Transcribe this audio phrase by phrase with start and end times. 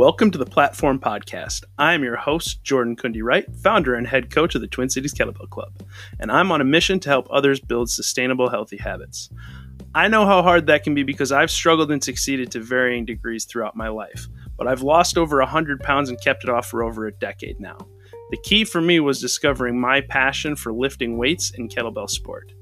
[0.00, 1.64] Welcome to the Platform Podcast.
[1.76, 5.50] I'm your host, Jordan Kundi Wright, founder and head coach of the Twin Cities Kettlebell
[5.50, 5.74] Club,
[6.18, 9.28] and I'm on a mission to help others build sustainable, healthy habits.
[9.94, 13.44] I know how hard that can be because I've struggled and succeeded to varying degrees
[13.44, 14.26] throughout my life,
[14.56, 17.76] but I've lost over 100 pounds and kept it off for over a decade now.
[18.30, 22.54] The key for me was discovering my passion for lifting weights and kettlebell sport.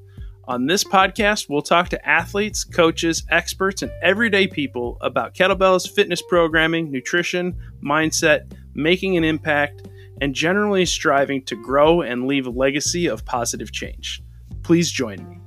[0.49, 6.23] On this podcast, we'll talk to athletes, coaches, experts, and everyday people about kettlebells, fitness
[6.23, 7.55] programming, nutrition,
[7.85, 9.89] mindset, making an impact,
[10.23, 14.23] and generally striving to grow and leave a legacy of positive change.
[14.63, 15.38] Please join me.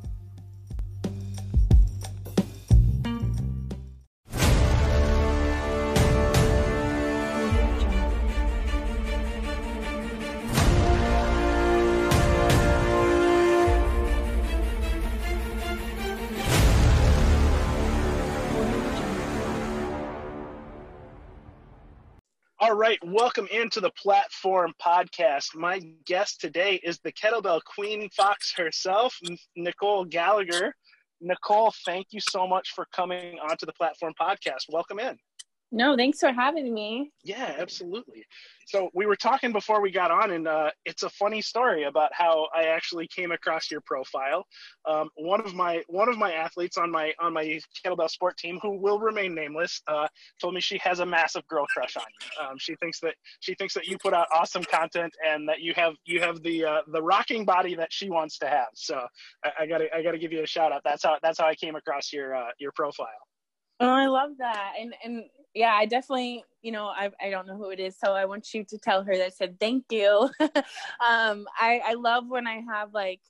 [23.12, 25.54] Welcome into the Platform Podcast.
[25.54, 29.14] My guest today is the Kettlebell Queen Fox herself,
[29.58, 30.72] Nichole Gallaghr.
[31.22, 34.64] Nichole, thank you so much for coming onto the Platform Podcast.
[34.70, 35.18] Welcome in.
[35.74, 37.12] No, thanks for having me.
[37.24, 38.26] Yeah, absolutely.
[38.66, 42.14] So we were talking before we got on, and uh, it's a funny story about
[42.14, 44.46] how I actually came across your profile.
[44.86, 48.60] Um, one of my one of my athletes on my on my kettlebell sport team,
[48.62, 50.08] who will remain nameless, uh,
[50.42, 52.46] told me she has a massive girl crush on you.
[52.46, 55.74] Um, she thinks that she thinks that you put out awesome content and that you
[55.76, 58.68] have you have the uh, the rocking body that she wants to have.
[58.74, 59.02] So
[59.46, 60.82] I, I gotta I gotta give you a shout out.
[60.84, 63.08] That's how that's how I came across your uh, your profile.
[63.80, 64.74] Oh, I love that.
[64.80, 68.14] And and yeah, I definitely, you know, I I don't know who it is, so
[68.14, 70.30] I want you to tell her that I said thank you.
[70.40, 73.22] um, I I love when I have like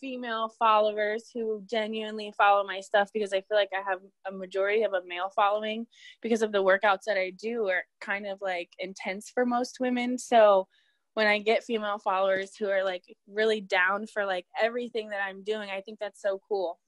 [0.00, 4.82] female followers who genuinely follow my stuff because I feel like I have a majority
[4.82, 5.86] of a male following
[6.22, 10.18] because of the workouts that I do are kind of like intense for most women.
[10.18, 10.68] So
[11.14, 15.42] when I get female followers who are like really down for like everything that I'm
[15.42, 16.78] doing, I think that's so cool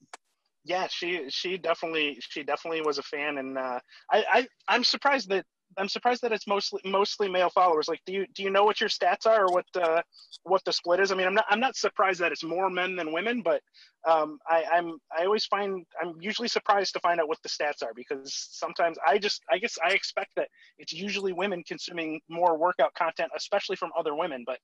[0.63, 3.79] yeah, she she definitely she definitely was a fan, and uh,
[4.11, 5.45] I, I I'm surprised that
[5.77, 7.87] I'm surprised that it's mostly mostly male followers.
[7.87, 10.01] Like, do you do you know what your stats are or what uh,
[10.43, 11.11] what the split is?
[11.11, 13.61] I mean, I'm not I'm not surprised that it's more men than women, but
[14.07, 17.83] um, I, I'm I always find I'm usually surprised to find out what the stats
[17.83, 22.57] are because sometimes I just I guess I expect that it's usually women consuming more
[22.57, 24.59] workout content, especially from other women, but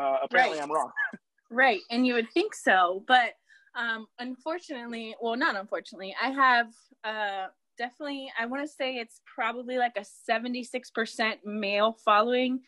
[0.00, 0.64] uh, apparently right.
[0.64, 0.90] I'm wrong.
[1.50, 3.34] right, and you would think so, but
[3.74, 6.66] um, unfortunately, well, not unfortunately, I have
[7.04, 7.46] uh,
[7.76, 12.60] definitely, I want to say it's probably like a 76% male following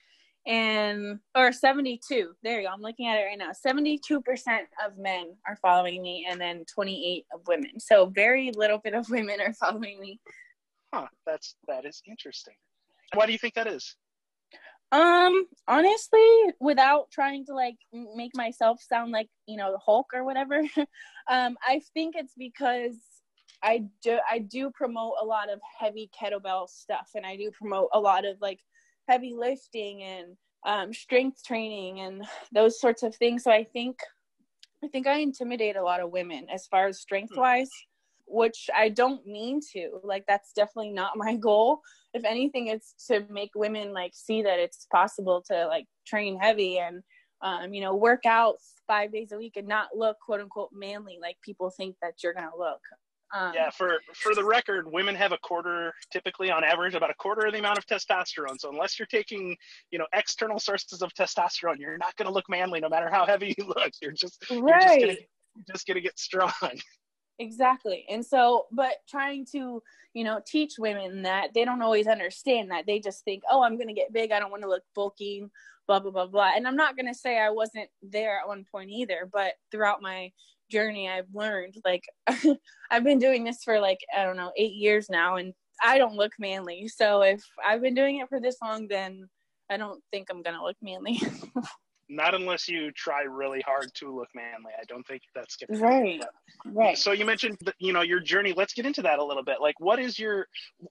[0.47, 3.99] and or 72 there you go i'm looking at it right now 72%
[4.85, 7.79] of men are following me and then 28 of women.
[7.79, 10.19] So very little bit of women are following me.
[10.95, 12.55] Huh that's that is interesting.
[13.15, 13.97] Why do you think that is
[14.93, 16.29] um, honestly,
[16.61, 20.61] without trying to like make myself sound like, you know, the Hulk or whatever,
[21.31, 22.97] um, I think it's because
[23.63, 27.89] I do I do promote a lot of heavy kettlebell stuff and I do promote
[27.93, 28.59] a lot of like
[29.09, 30.37] heavy lifting and
[30.67, 33.45] um, strength training and those sorts of things.
[33.45, 33.99] So I think
[34.83, 37.71] I think I intimidate a lot of women as far as strength wise
[38.31, 40.01] which I don't mean to.
[40.03, 41.81] Like that's definitely not my goal.
[42.15, 46.79] If anything, it's to make women like see that it's possible to like train heavy
[46.79, 47.03] and
[47.43, 51.19] um, you know work out five days a week and not look quote unquote manly
[51.21, 52.81] like people think that you're gonna look.
[53.33, 57.15] Um, yeah, for for the record, women have a quarter, typically on average, about a
[57.15, 58.59] quarter of the amount of testosterone.
[58.59, 59.57] So unless you're taking,
[59.93, 63.27] you know, external sources of testosterone, you're not going to look manly, no matter how
[63.27, 63.93] heavy you look.
[64.03, 65.01] You're just right.
[65.55, 66.53] You're just going to get strong.
[67.41, 68.05] exactly.
[68.09, 69.83] And so but trying to
[70.15, 72.87] you know teach women that they don't always understand that.
[72.87, 74.31] They just think oh i'm gonna get big.
[74.31, 75.47] I don't want to look bulky
[75.87, 76.53] blah blah blah blah.
[76.55, 80.31] And i'm not gonna say i wasn't there at one point either but throughout my
[80.71, 82.05] journey i've learned like
[82.91, 85.53] i've been doing this for like i don't know eight years now and
[85.83, 86.87] i don't look manly.
[86.87, 89.29] So if i've been doing it for this long then
[89.69, 91.21] i don't think i'm gonna look manly
[92.11, 94.73] not unless you try really hard to look manly.
[94.79, 96.23] I don't think that's gonna right.
[96.65, 96.99] Right.
[96.99, 98.53] So you mentioned you know your journey.
[98.55, 99.57] Let's get into that a little bit.
[99.61, 100.47] Like, what is your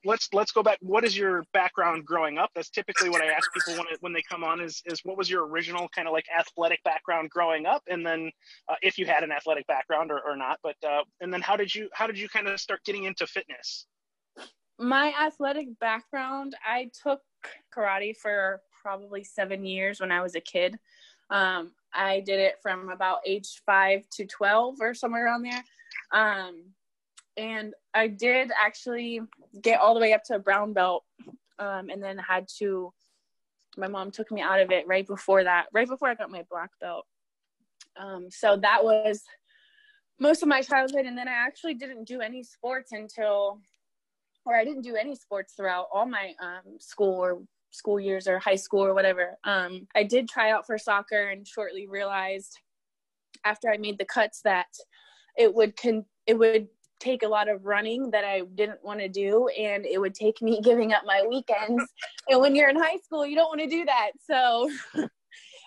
[0.06, 0.78] let's let's go back.
[0.82, 2.52] What is your background growing up?
[2.56, 4.62] That's typically what I ask people when when they come on.
[4.62, 8.32] Is is what was your original kind of like athletic background growing up, and then
[8.70, 11.56] uh, if you had an athletic background or, or not, but uh, and then how
[11.56, 13.86] did you how did you kind of start getting into fitness?
[14.82, 17.20] My athletic background, I took
[17.76, 20.78] karate for probably seven years when I was a kid.
[21.30, 25.64] Um, I did it from about age five to 12 or somewhere around there.
[26.12, 26.74] Um,
[27.38, 29.22] and I did actually
[29.62, 31.04] get all the way up to a brown belt
[31.58, 32.94] um, and then had to.
[33.78, 36.44] My mom took me out of it right before that, right before I got my
[36.50, 37.06] black belt.
[37.98, 39.24] Um, so that was
[40.20, 43.62] most of my childhood, and then I actually didn't do any sports until,
[44.46, 48.40] or I didn't do any sports throughout all my um, school or school years or
[48.40, 49.38] high school or whatever.
[49.44, 52.58] Um, I did try out for soccer and shortly realized
[53.46, 54.68] after I made the cuts that
[55.38, 56.68] it would con- it would
[57.00, 60.42] take a lot of running that I didn't want to do and it would take
[60.42, 61.84] me giving up my weekends.
[62.28, 64.12] and when you're in high school, you don't want to do that.
[64.30, 64.70] So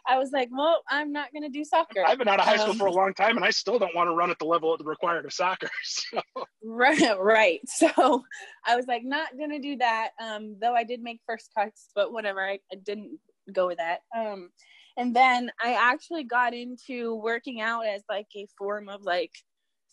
[0.09, 2.05] I was like, well, I'm not going to do soccer.
[2.07, 3.95] I've been out of high school um, for a long time and I still don't
[3.95, 5.71] want to run at the level required of soccer.
[5.85, 6.21] So.
[6.65, 7.61] Right, right.
[7.67, 8.25] So
[8.67, 10.11] I was like, not going to do that.
[10.21, 12.41] Um, though I did make first cuts, but whatever.
[12.41, 13.19] I, I didn't
[13.53, 14.01] go with that.
[14.17, 14.51] Um,
[14.97, 19.33] and then I actually got into working out as like a form of like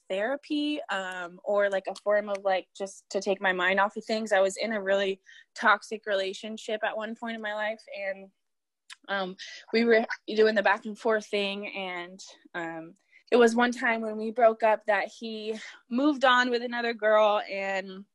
[0.10, 4.04] therapy um, or like a form of like just to take my mind off of
[4.06, 4.32] things.
[4.32, 5.22] I was in a really
[5.56, 8.28] toxic relationship at one point in my life and
[9.08, 9.36] um,
[9.74, 10.06] we were
[10.36, 12.20] doing the back and forth thing and
[12.56, 12.94] um,
[13.32, 15.58] it was one time when we broke up that he
[15.90, 18.06] moved on with another girl and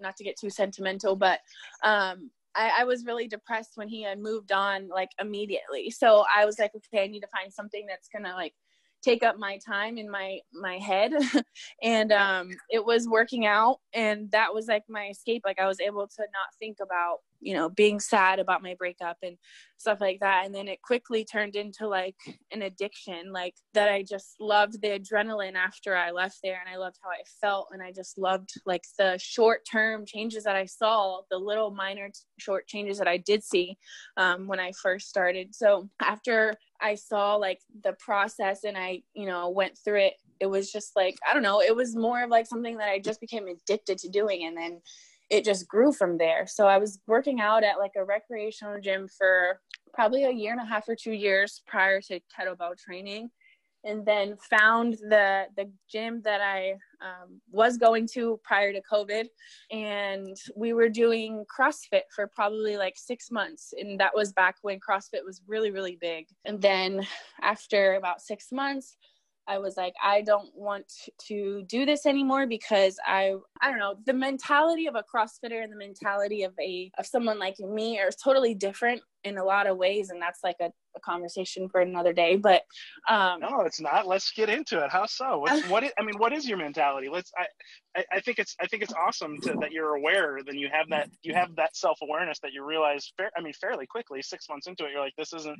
[0.00, 1.40] not to get too sentimental but
[1.82, 5.90] um, I, I, was really depressed when he had moved on like immediately.
[5.90, 8.54] So i was like okay i need to find something that's gonna like
[9.02, 11.12] take up my time in my my head.
[11.82, 15.42] And um it was working out and that was like my escape.
[15.44, 19.16] Like i was able to not think about you know being sad about my breakup
[19.22, 19.36] and
[19.80, 20.44] stuff like that.
[20.44, 22.16] And then it quickly turned into like
[22.52, 26.78] an addiction like that i just loved the adrenaline after i left there and i
[26.78, 27.68] loved how i felt.
[27.72, 32.08] And i just loved like the short term changes that i saw the little minor
[32.08, 33.78] t- short changes that i did see
[34.16, 35.54] um, when i first started.
[35.54, 40.46] So after i saw like the process and i you know went through it it
[40.46, 43.20] was just like i don't know it was more of like something that i just
[43.20, 44.46] became addicted to doing.
[44.46, 44.80] And then
[45.30, 46.46] it just grew from there.
[46.46, 49.60] So I was working out at like a recreational gym for
[49.94, 53.30] probably a year and a half or two years prior to kettlebell training
[53.84, 59.26] and then found the the gym that I um, was going to prior to COVID,
[59.70, 64.80] and we were doing CrossFit for probably like six months, and that was back when
[64.80, 66.26] CrossFit was really really big.
[66.44, 67.06] And then
[67.40, 68.96] after about six months,
[69.50, 70.84] I was like, I don't want
[71.26, 75.72] to do this anymore because I, I don't know, the mentality of a CrossFitter and
[75.72, 79.76] the mentality of a of someone like me are totally different in a lot of
[79.76, 82.36] ways, and that's like a, a conversation for another day.
[82.36, 82.62] But
[83.08, 84.06] um, no, it's not.
[84.06, 84.90] Let's get into it.
[84.90, 85.38] How so?
[85.38, 87.08] What's, what is, I mean, what is your mentality?
[87.10, 87.32] Let's.
[87.96, 90.38] I, I think it's I think it's awesome to, that you're aware.
[90.44, 93.12] Then you have that you have that self awareness that you realize.
[93.16, 95.58] Fair, I mean, fairly quickly, six months into it, you're like, this isn't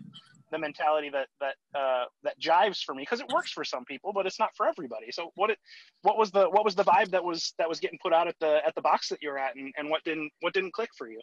[0.50, 4.12] the mentality that that uh, that jives for me because it works for some people,
[4.12, 5.10] but it's not for everybody.
[5.10, 5.58] So what it
[6.02, 8.36] what was the what was the vibe that was that was getting put out at
[8.40, 11.08] the at the box that you're at, and, and what didn't what didn't click for
[11.08, 11.20] you?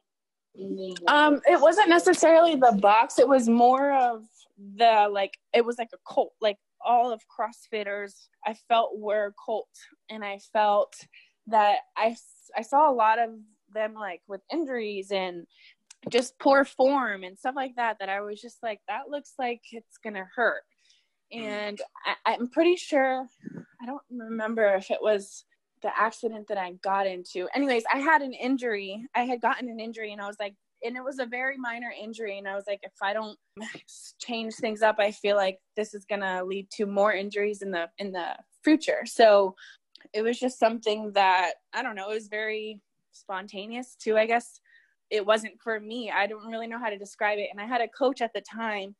[1.07, 3.19] Um, it wasn't necessarily the box.
[3.19, 4.23] It was more of
[4.75, 5.37] the like.
[5.53, 6.33] It was like a cult.
[6.41, 9.69] Like all of CrossFitters, I felt were cult,
[10.09, 10.95] and I felt
[11.47, 12.15] that I
[12.55, 13.31] I saw a lot of
[13.73, 15.45] them like with injuries and
[16.09, 17.97] just poor form and stuff like that.
[17.99, 20.63] That I was just like, that looks like it's gonna hurt.
[21.31, 23.27] And I, I'm pretty sure.
[23.81, 25.43] I don't remember if it was
[25.87, 27.47] the accident that I got into.
[27.55, 29.07] Anyways, I had an injury.
[29.15, 30.53] I had gotten an injury and I was like,
[30.83, 32.37] and it was a very minor injury.
[32.37, 33.39] And I was like, if I don't
[34.19, 37.87] change things up, I feel like this is gonna lead to more injuries in the
[37.99, 39.03] in the future.
[39.05, 39.55] So
[40.13, 42.81] it was just something that I don't know, it was very
[43.13, 44.59] spontaneous too, I guess.
[45.09, 46.11] It wasn't for me.
[46.11, 47.47] I don't really know how to describe it.
[47.49, 48.93] And I had a coach at the time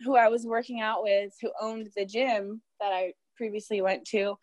[0.00, 4.38] who I was working out with who owned the gym that I previously went to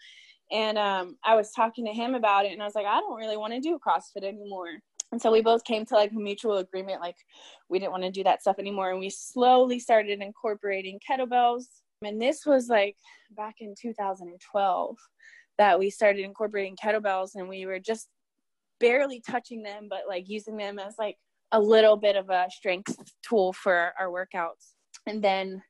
[0.51, 3.17] and um, I was talking to him about it, and I was like, I don't
[3.17, 4.69] really want to do CrossFit anymore.
[5.11, 7.17] And so we both came to like a mutual agreement, like
[7.67, 8.91] we didn't want to do that stuff anymore.
[8.91, 11.63] And we slowly started incorporating kettlebells.
[12.03, 12.95] And this was like
[13.31, 14.95] back in 2012
[15.57, 18.07] that we started incorporating kettlebells, and we were just
[18.79, 21.17] barely touching them, but like using them as like
[21.51, 22.95] a little bit of a strength
[23.27, 24.73] tool for our workouts.
[25.05, 25.61] And then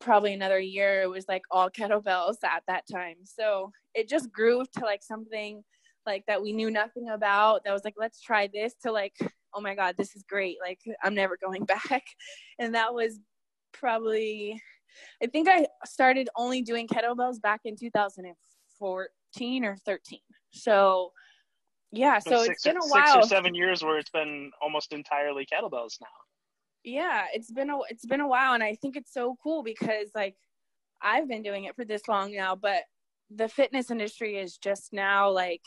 [0.00, 3.16] probably another year it was like all kettlebells at that time.
[3.24, 5.62] So it just grew to like something
[6.06, 9.14] like that we knew nothing about that was like let's try this to like
[9.54, 10.56] oh my god this is great.
[10.62, 12.04] Like i'm never going back.
[12.58, 13.18] And that was
[13.72, 14.60] probably
[15.22, 20.18] i think i started only doing kettlebells back in 2014 or 13
[20.52, 21.12] so
[21.92, 24.50] yeah so, so six, it's been a while six or seven years where it's been
[24.60, 26.08] almost entirely kettlebells now
[26.84, 30.08] yeah it's been a it's been a while and i think it's so cool because
[30.14, 30.36] like
[31.02, 32.82] i've been doing it for this long now but
[33.30, 35.62] the fitness industry is just now like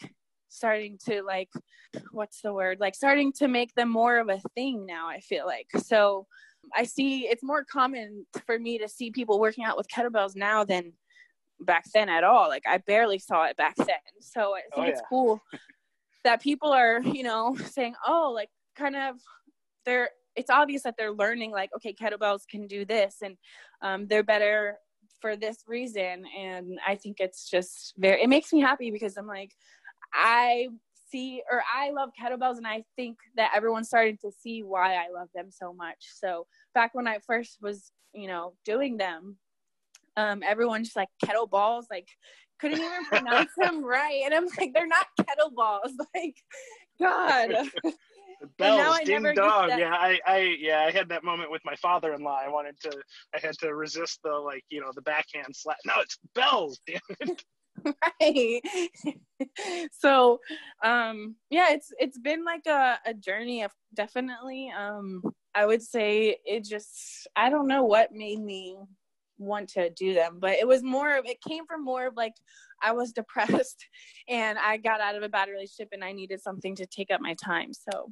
[0.49, 1.49] starting to like
[2.11, 2.79] what's the word?
[2.79, 5.67] Like starting to make them more of a thing now i feel like.
[5.77, 6.27] So
[6.75, 10.63] i see it's more common for me to see people working out with kettlebells now
[10.63, 10.93] than
[11.59, 12.47] back then at all.
[12.49, 13.87] Like i barely saw it back then.
[14.21, 14.89] So i oh, think oh, yeah.
[14.89, 15.41] it's cool
[16.23, 19.15] that people are you know saying oh like kind of
[19.85, 23.37] they're it's obvious that they're learning like okay kettlebells can do this and
[23.81, 24.77] um, they're better
[25.21, 26.25] for this reason.
[26.37, 29.51] And i think it's just very it makes me happy because i'm like
[30.13, 30.67] i
[31.09, 35.07] see or i love kettlebells and i think that everyone's starting to see why i
[35.13, 36.07] love them so much.
[36.13, 39.37] So back when i first was you know doing them
[40.17, 42.07] um everyone just like kettleballs like
[42.59, 44.21] couldn't even pronounce them right.
[44.25, 46.35] And i'm like they're not kettleballs like
[46.99, 47.69] god
[48.57, 49.69] bells ding dong.
[49.69, 52.39] yeah i i yeah i had that moment with my father-in-law.
[52.45, 52.91] I wanted to
[53.35, 55.77] i had to resist the like you know the backhand slap.
[55.85, 57.43] No it's bells damn it.
[58.21, 58.61] Right.
[59.91, 60.39] So
[60.83, 65.21] um yeah it's it's been like a, a journey of definitely um
[65.53, 68.77] i would say it just i don't know what made me
[69.43, 72.33] want to do them but it was more of it came from more of like
[72.81, 73.85] i was depressed
[74.27, 77.21] and i got out of a bad relationship and i needed something to take up
[77.21, 78.11] my time so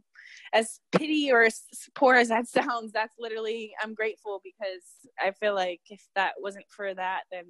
[0.53, 1.61] as pity or as
[1.95, 4.83] poor as that sounds that's literally i'm grateful because
[5.19, 7.45] i feel like if that wasn't for that then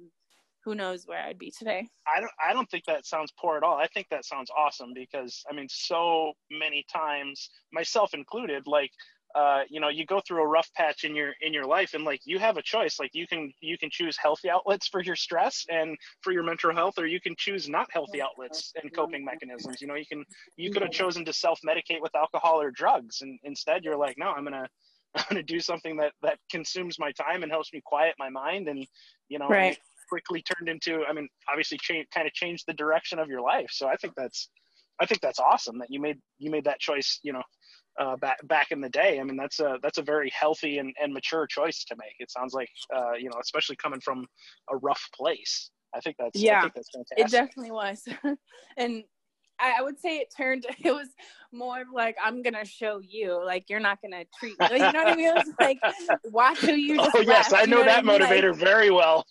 [0.64, 1.88] who knows where I'd be today.
[2.06, 3.76] I don't I don't think that sounds poor at all.
[3.76, 8.90] I think that sounds awesome because I mean so many times myself included like
[9.34, 12.04] uh, you know you go through a rough patch in your in your life and
[12.04, 12.98] like you have a choice.
[12.98, 16.74] Like you can you can choose healthy outlets for your stress and for your mental
[16.74, 19.80] health or you can choose not healthy outlets and coping mechanisms.
[19.80, 20.24] You know you can
[20.56, 24.26] you could have chosen to self-medicate with alcohol or drugs and instead you're like no
[24.32, 24.68] i'm gonna
[25.16, 28.68] i'm gonna do something that that consumes my time and helps me quiet my mind
[28.68, 28.86] and
[29.28, 29.78] you know right.
[30.08, 33.70] quickly turned into i mean obviously change kind of changed the direction of your life.
[33.70, 34.48] So i think that's
[35.00, 37.42] i think that's awesome that you made you made that choice you know
[37.98, 39.20] uh, back back in the day.
[39.20, 42.14] I mean, that's a that's a very healthy and, and mature choice to make.
[42.18, 44.26] It sounds like uh, you know, especially coming from
[44.70, 45.70] a rough place.
[45.94, 48.02] I think that's yeah, think that's it definitely was,
[48.76, 49.04] and
[49.62, 50.66] I, I would say it turned.
[50.84, 51.08] It was
[51.52, 54.58] more like I'm gonna show you, like you're not gonna treat.
[54.58, 55.28] Like, you know what I mean?
[55.28, 55.78] It was like,
[56.24, 56.96] watch do you?
[57.14, 58.20] oh yes, I know, know that I mean?
[58.20, 59.24] motivator like, very well.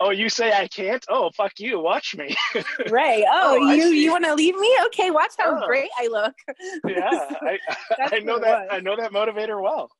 [0.00, 1.04] Oh, you say I can't?
[1.08, 1.80] Oh, fuck you.
[1.80, 2.34] Watch me.
[2.90, 3.24] right.
[3.34, 4.70] Oh, oh you you want to leave me?
[4.86, 5.66] Okay, watch how oh.
[5.66, 6.34] great I look.
[6.86, 7.58] yeah, I,
[7.98, 8.68] I know that.
[8.70, 9.90] I know that motivator well.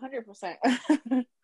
[0.00, 0.58] hundred percent.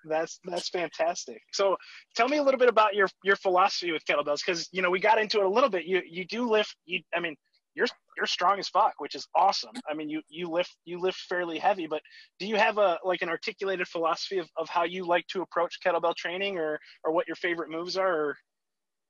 [0.05, 1.41] That's that's fantastic.
[1.53, 1.77] So,
[2.17, 5.01] tell me a little bit about your your philosophy with kettlebells, because you know we
[5.01, 5.85] got into it a little bit.
[5.85, 6.75] You you do lift.
[6.87, 7.37] You, I mean,
[7.79, 9.71] you're you're strong as fuck, which is awesome.
[9.89, 12.03] I mean, you you lift you lift fairly heavy, but
[12.41, 15.79] do you have a like an articulated philosophy of, of how you like to approach
[15.85, 18.13] kettlebell training, or or what your favorite moves are?
[18.13, 18.37] Or...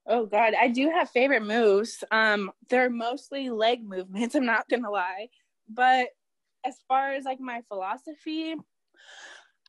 [0.07, 2.05] Oh God, I do have favorite moves.
[2.11, 4.35] Um, they're mostly leg movements.
[4.37, 5.29] I'm not gonna lie,
[5.69, 6.09] but
[6.67, 8.55] as far as like my philosophy,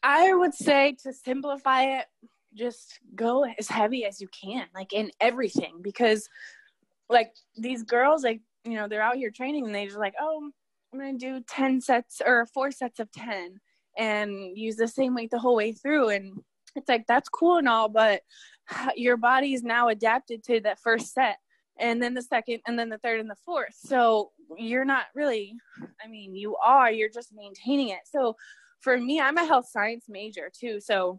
[0.03, 2.05] I would say to simplify it,
[2.53, 6.27] just go as heavy as you can, like in everything, because
[7.09, 10.51] like these girls, like you know, they're out here training and they just like, oh,
[10.93, 13.59] I'm to do 10 sets or four sets of 10
[13.97, 16.09] and use the same weight the whole way through.
[16.09, 16.39] And
[16.75, 18.21] it's like, that's cool and all, but
[18.95, 21.37] your body is now adapted to that first set
[21.79, 23.75] and then the second and then the third and the fourth.
[23.77, 25.55] So you're not really,
[26.03, 28.01] I mean, you are, you're just maintaining it.
[28.05, 28.35] So
[28.81, 30.79] for me, I'm a health science major too.
[30.79, 31.17] So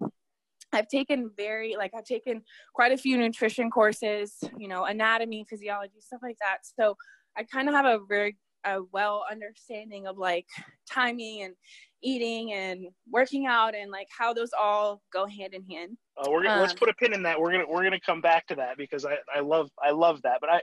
[0.72, 2.42] I've taken very like I've taken
[2.74, 6.58] quite a few nutrition courses, you know, anatomy, physiology, stuff like that.
[6.62, 6.96] So
[7.36, 10.46] I kind of have a very a well understanding of like
[10.90, 11.54] timing and
[12.02, 15.96] eating and working out and like how those all go hand in hand.
[16.16, 17.40] Uh, we're gonna, um, let's put a pin in that.
[17.40, 20.38] We're gonna we're gonna come back to that because I I love I love that.
[20.40, 20.62] But I,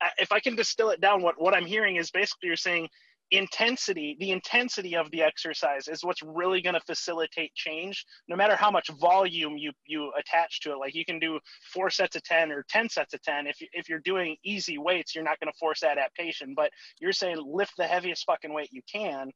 [0.00, 2.88] I if I can distill it down, what what I'm hearing is basically you're saying
[3.32, 8.54] intensity the intensity of the exercise is what's really going to facilitate change no matter
[8.54, 10.76] how much volume you you attach to it.
[10.76, 11.40] Like you can do
[11.72, 14.76] four sets of 10 or 10 sets of 10 if, you, if you're doing easy
[14.76, 16.70] weights you're not going to force adaptation but
[17.00, 19.30] you're saying lift the heaviest fucking weight you can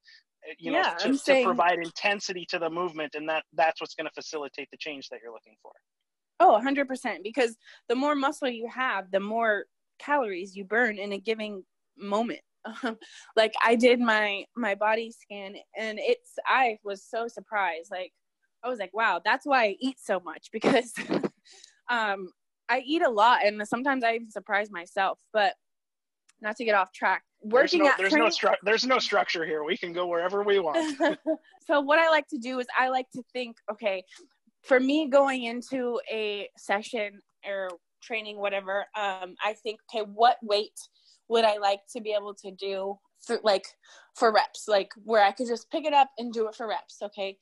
[0.47, 3.95] eh, you know to, to saying, provide intensity to the movement and that that's what's
[3.95, 5.73] going to facilitate the change that you're looking for.
[6.39, 7.57] Oh 100% because
[7.89, 9.65] the more muscle you have the more
[9.99, 11.65] calories you burn in a given
[11.97, 12.41] moment
[13.37, 17.91] like I did my my body scan and it's I was so surprised.
[17.91, 18.13] Like
[18.63, 20.93] I was like, wow, that's why I eat so much because
[21.89, 22.29] um
[22.69, 25.19] I eat a lot and sometimes I even surprise myself.
[25.33, 25.55] But
[26.41, 27.23] not to get off track.
[27.43, 29.65] Working there's no, at there's training, no stru- there's no structure here.
[29.65, 30.97] We can go wherever we want.
[31.67, 34.03] so what I like to do is I like to think, okay,
[34.63, 37.69] for me going into a session or
[38.03, 40.79] training, whatever, um, I think, okay, what weight
[41.29, 43.67] would I like to be able to do for like
[44.15, 46.99] for reps, like where I could just pick it up and do it for reps.
[47.03, 47.39] Okay.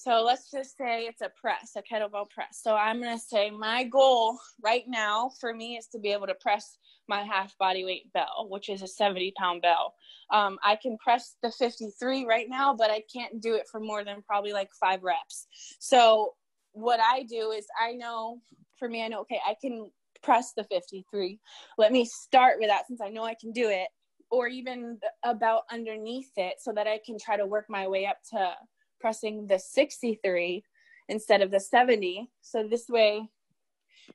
[0.00, 2.60] So let's just say it's a press, a kettlebell press.
[2.62, 6.28] So I'm going to say my goal right now for me is to be able
[6.28, 9.94] to press my half body weight bell, which is a 70 pound bell.
[10.32, 14.04] Um, I can press the 53 right now, but I can't do it for more
[14.04, 15.48] than probably like five reps.
[15.80, 16.34] So
[16.72, 18.40] what I do is I know
[18.78, 19.90] for me, I know, okay, I can
[20.22, 21.38] press the 53.
[21.76, 23.88] Let me start with that since I know I can do it,
[24.30, 28.18] or even about underneath it so that I can try to work my way up
[28.30, 28.52] to
[29.00, 30.64] pressing the 63
[31.08, 32.28] instead of the 70.
[32.42, 33.28] So this way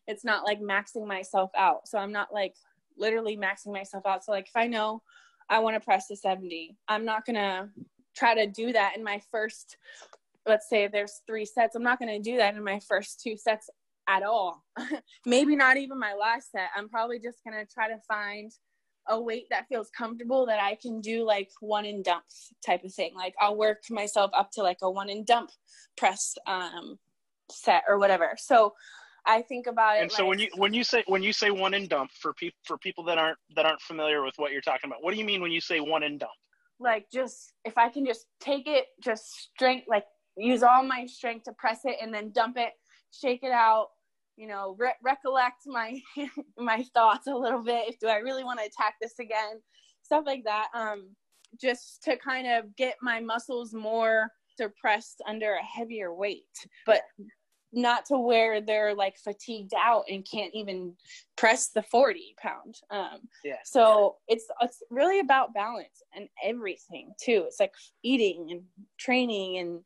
[0.07, 1.88] it's not like maxing myself out.
[1.88, 2.55] So I'm not like
[2.98, 4.24] literally maxing myself out.
[4.24, 5.01] So like if I know
[5.50, 7.69] I want to press the 70, I'm not going to
[8.15, 9.77] try to do that in my first
[10.45, 11.75] let's say there's 3 sets.
[11.75, 13.69] I'm not going to do that in my first two sets
[14.07, 14.63] at all.
[15.25, 16.69] Maybe not even my last set.
[16.75, 18.51] I'm probably just going to try to find
[19.07, 22.24] a weight that feels comfortable that I can do like one and dump
[22.65, 23.13] type of thing.
[23.15, 25.51] Like I'll work myself up to like a one and dump
[25.98, 26.98] press um,
[27.51, 28.31] set or whatever.
[28.38, 28.74] So
[29.25, 30.01] I think about it.
[30.01, 32.57] And so when you when you say when you say one and dump for people
[32.63, 35.25] for people that aren't that aren't familiar with what you're talking about, what do you
[35.25, 36.31] mean when you say one and dump?
[36.79, 40.05] Like just if I can just take it, just strength, like
[40.36, 42.74] use all my strength to press it and then dump it,
[43.13, 43.89] shake it out,
[44.36, 46.00] you know re- recollect my
[46.58, 47.89] my thoughts a little bit.
[47.89, 49.62] If do i really want to attack this again?
[50.03, 51.10] Stuff like that um
[51.60, 56.46] just to kind of get my muscles more suppressed under a heavier weight
[56.86, 57.01] but
[57.72, 60.93] not to where they're like fatigued out and can't even
[61.36, 63.55] press the 40 pound um yeah.
[63.63, 67.46] so it's it's really about balance and everything too.
[67.48, 68.62] It's like eating and
[69.00, 69.79] training and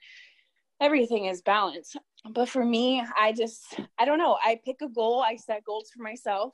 [0.81, 1.95] everything is balance
[2.31, 4.37] but for me i just i don't know.
[4.43, 6.53] I pick a goal i set goals for myself.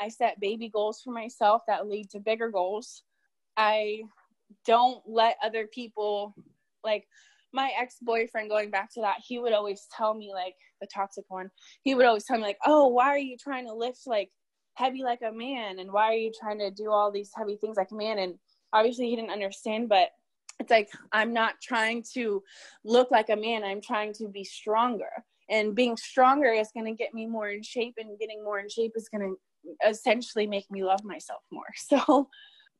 [0.00, 3.02] I set baby goals for myself that lead to bigger goals.
[3.56, 4.02] I
[4.64, 6.34] don't let other people
[6.84, 7.06] like
[7.52, 11.50] my ex-boyfriend going back to that he would always tell me like the toxic one
[11.82, 14.30] he would always tell me like oh why are you trying to lift like
[14.76, 15.78] heavy like a man?
[15.78, 18.18] And why are you trying to do all these heavy things like a man?
[18.18, 18.34] And
[18.72, 20.10] obviously he didn't understand but
[20.58, 22.42] it's like i'm not trying to
[22.84, 25.10] look like a man i'm trying to be stronger.
[25.48, 28.68] And being stronger is going to get me more in shape and getting more in
[28.68, 31.64] shape is going to essentially make me love myself more.
[31.76, 32.28] So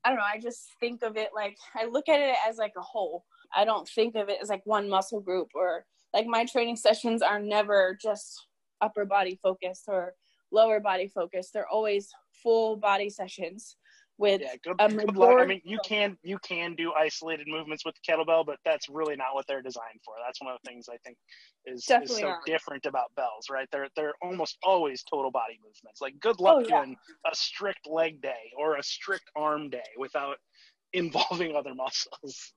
[0.05, 2.75] i don't know i just think of it like i look at it as like
[2.77, 3.25] a whole.
[3.55, 7.23] I don't think of it as like one muscle group or like my training sessions
[7.23, 8.47] are never just
[8.81, 10.15] upper body focused or
[10.53, 11.53] lower body focused.
[11.53, 12.09] They're always
[12.43, 13.77] full body sessions
[14.19, 15.39] with yeah, good, a luck.
[15.41, 19.17] I mean, you can you can do isolated movements with the kettlebell, but that's really
[19.17, 20.15] not what they're designed for.
[20.25, 21.19] That's one of the things I think
[21.67, 22.39] is, is so not.
[22.47, 23.69] different about bells, right?
[23.73, 26.01] They're they're almost always total body movements.
[26.01, 26.85] Like good oh, luck oh, yeah.
[26.85, 26.97] doing
[27.31, 30.37] a strict leg day or a strict arm day without
[30.93, 32.53] involving other muscles.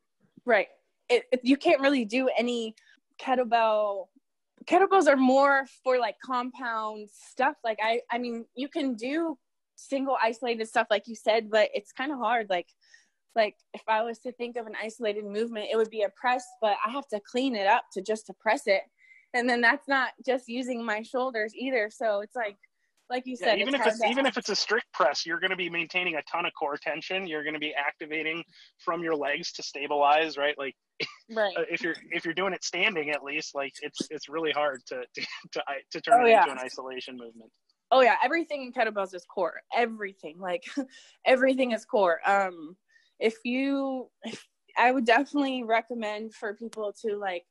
[0.45, 0.67] Right.
[1.09, 2.75] It, it, you can't really do any
[3.21, 4.05] kettlebell
[4.65, 9.37] kettlebells are more for like compound stuff like i i mean you can do
[9.79, 12.67] single isolated stuff like you said but it's kind of hard like
[13.35, 16.43] like if i was to think of an isolated movement it would be a press
[16.61, 18.81] but i have to clean it up to just to press it
[19.33, 22.57] and then that's not just using my shoulders either so it's like
[23.09, 25.49] like you said yeah, even if it's even if it's a strict press you're going
[25.49, 28.43] to be maintaining a ton of core tension you're going to be activating
[28.77, 30.75] from your legs to stabilize right like
[31.31, 31.55] right.
[31.57, 34.81] Uh, if you're if you're doing it standing at least like it's it's really hard
[34.85, 35.61] to to to,
[35.91, 36.41] to turn oh, it yeah.
[36.41, 37.51] into an isolation movement
[37.91, 39.61] oh yeah everything in kettlebells is core.
[39.75, 40.63] Everything like
[41.25, 42.19] everything is core.
[42.25, 42.75] Um
[43.19, 44.47] if you if,
[44.77, 47.43] i would definitely recommend for people to like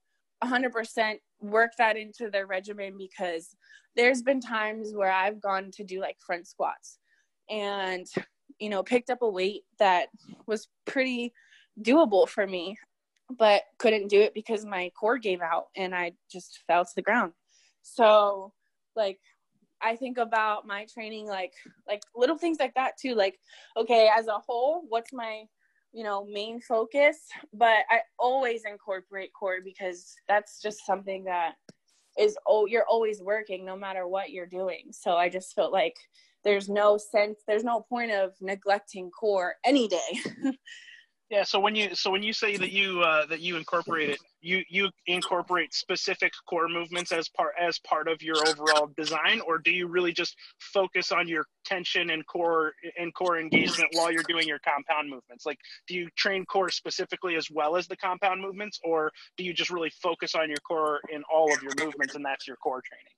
[0.42, 3.57] 100% work that into their regimen because
[3.96, 6.98] there's been times where i've gone to do like front squats
[7.51, 8.07] and
[8.59, 10.09] you know picked up a weight that
[10.46, 11.33] was pretty
[11.83, 12.77] doable for me
[13.37, 17.03] but couldn't do it because my core gave out and i just fell to the
[17.03, 17.33] ground.
[17.83, 18.53] So
[18.96, 19.18] like
[19.83, 21.53] I think about my training like
[21.87, 23.14] like little things like that too.
[23.14, 23.38] Like,
[23.77, 25.45] okay, as a whole, what's my
[25.93, 27.19] you know main focus?
[27.53, 31.55] But I always incorporate core because that's just something that
[32.19, 34.88] is oh you're always working no matter what you're doing.
[34.91, 35.97] So I just felt like
[36.45, 40.21] there's no sense there's no point of neglecting core any day.
[41.31, 41.43] Yeah.
[41.43, 44.62] So when you so when you say that you uh, that you incorporate it, you
[44.71, 49.71] you incorporate specific core movements as part as part of your overall design, or do
[49.71, 54.49] you really just focus on your tension and core and core engagement while you're doing
[54.49, 55.45] your compound movements?
[55.45, 59.53] Like, do you train core specifically as well as the compound movements, or do you
[59.53, 62.81] just really focus on your core in all of your movements and that's your core
[62.81, 63.12] training?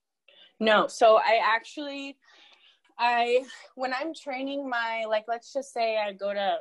[0.58, 0.88] No.
[0.88, 2.16] So I actually
[2.98, 3.44] I
[3.76, 6.58] when I'm training my like let's just say I go to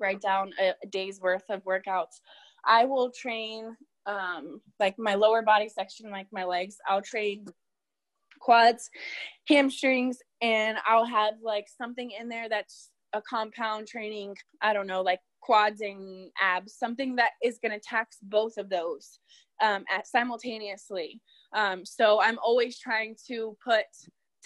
[0.00, 2.20] write down a, a day's worth of workouts.
[2.64, 6.76] I will train um like my lower body section like my legs.
[6.88, 7.46] I'll train
[8.40, 8.90] quads,
[9.48, 15.02] hamstrings and I'll have like something in there that's a compound training, I don't know,
[15.02, 19.18] like quads and abs, something that is going to tax both of those
[19.62, 21.20] um, at simultaneously.
[21.52, 23.84] Um, so I'm always trying to put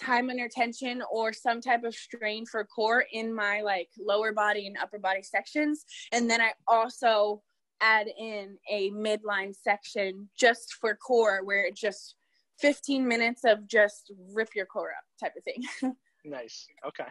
[0.01, 4.67] time under tension or some type of strain for core in my like lower body
[4.67, 5.85] and upper body sections.
[6.11, 7.41] And then I also
[7.81, 12.15] add in a midline section just for core where it just
[12.59, 15.95] 15 minutes of just rip your core up type of thing.
[16.25, 16.67] nice.
[16.87, 17.09] Okay.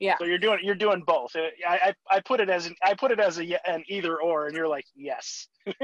[0.00, 0.16] Yeah.
[0.18, 1.32] So you're doing you're doing both.
[1.36, 4.46] I I, I put it as an I put it as a an either or,
[4.46, 5.48] and you're like yes.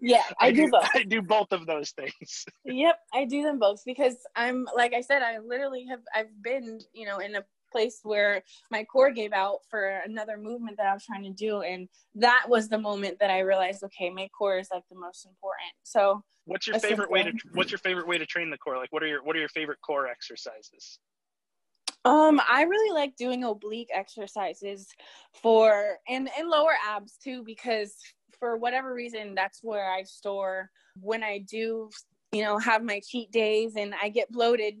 [0.00, 0.88] yeah, I, I do, do both.
[0.94, 2.44] I do both of those things.
[2.64, 6.80] yep, I do them both because I'm like I said, I literally have I've been
[6.92, 10.94] you know in a place where my core gave out for another movement that I
[10.94, 14.58] was trying to do, and that was the moment that I realized, okay, my core
[14.58, 15.72] is like the most important.
[15.82, 18.76] So, what's your favorite way to What's your favorite way to train the core?
[18.76, 20.98] Like, what are your What are your favorite core exercises?
[22.06, 24.86] Um, I really like doing oblique exercises
[25.42, 27.96] for and and lower abs too because
[28.38, 31.90] for whatever reason that's where I store when I do
[32.30, 34.74] you know have my cheat days and I get bloated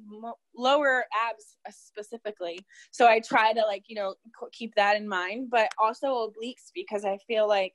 [0.56, 2.60] lower abs specifically.
[2.92, 4.14] So I try to like you know
[4.52, 7.74] keep that in mind but also obliques because I feel like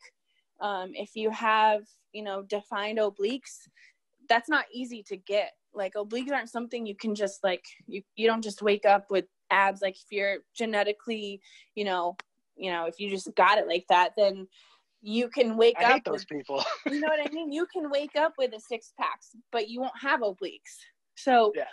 [0.61, 1.81] um, if you have
[2.13, 3.67] you know defined obliques
[4.29, 5.51] that's not easy to get.
[5.73, 9.25] Like obliques aren't something you can just like you you don't just wake up with
[9.51, 11.41] abs like if you're genetically
[11.75, 12.15] you know
[12.55, 14.47] you know if you just got it like that then
[15.03, 16.63] you can wake I up those with, people.
[16.85, 17.51] You know what i mean?
[17.51, 20.77] You can wake up with a six packs but you won't have obliques.
[21.15, 21.63] So yeah.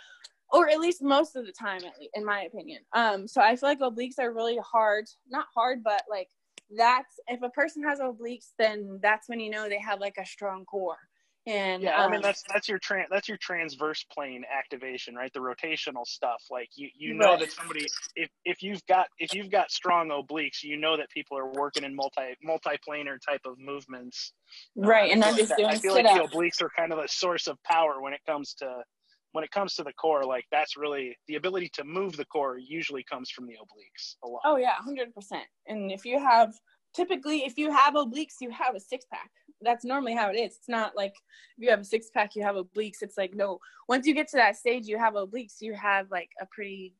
[0.51, 2.81] or at least most of the time least, in my opinion.
[2.93, 6.29] Um so i feel like obliques are really hard not hard but like
[6.75, 10.25] that's if a person has obliques then that's when you know they have like a
[10.25, 10.99] strong core
[11.47, 15.31] and yeah, um, I mean that's that's your trans that's your transverse plane activation, right?
[15.33, 16.43] The rotational stuff.
[16.51, 17.39] Like you you know right.
[17.39, 21.37] that somebody if if you've got if you've got strong obliques, you know that people
[21.37, 24.33] are working in multi multiplanar type of movements.
[24.75, 25.69] Right, uh, and I'm just like doing.
[25.69, 28.53] I feel like the obliques are kind of a source of power when it comes
[28.55, 28.83] to
[29.31, 30.25] when it comes to the core.
[30.25, 34.27] Like that's really the ability to move the core usually comes from the obliques a
[34.27, 34.41] lot.
[34.45, 35.45] Oh yeah, hundred percent.
[35.67, 36.53] And if you have
[36.99, 39.29] typically if you have obliques, you have a six pack
[39.61, 40.55] that's normally how it is.
[40.57, 41.13] It's not like
[41.57, 43.01] if you have a six pack, you have obliques.
[43.01, 43.59] It's like no.
[43.87, 45.61] Once you get to that stage, you have obliques.
[45.61, 46.95] You have like a pretty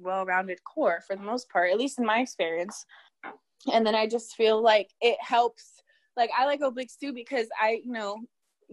[0.00, 2.84] well-rounded core for the most part, at least in my experience.
[3.72, 5.82] And then I just feel like it helps.
[6.16, 8.18] Like I like obliques too because I, you know,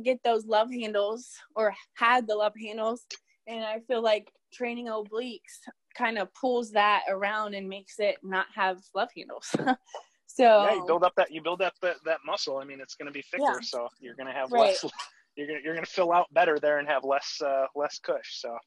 [0.03, 3.05] get those love handles or had the love handles,
[3.47, 5.59] and I feel like training obliques
[5.95, 9.55] kind of pulls that around and makes it not have love handles.
[10.31, 12.57] So yeah, you build up that you build up that, that muscle.
[12.57, 13.59] I mean, it's going to be thicker, yeah.
[13.61, 14.77] so you're going to have right.
[14.81, 14.85] less.
[15.35, 17.97] You're going to, you're going to fill out better there and have less uh, less
[17.99, 18.41] cush.
[18.41, 18.57] So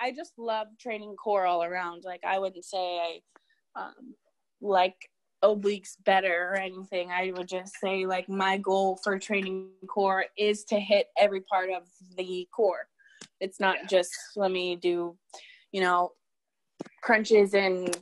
[0.00, 2.04] I just love training core all around.
[2.04, 2.78] Like I wouldn't say
[3.76, 4.14] I um,
[4.60, 4.94] like
[5.42, 7.10] obliques better or anything.
[7.10, 11.70] I would just say like my goal for training core is to hit every part
[11.70, 11.82] of
[12.16, 12.86] the core.
[13.40, 13.86] It's not yeah.
[13.86, 15.16] just let me do,
[15.72, 16.12] you know,
[17.02, 17.96] crunches and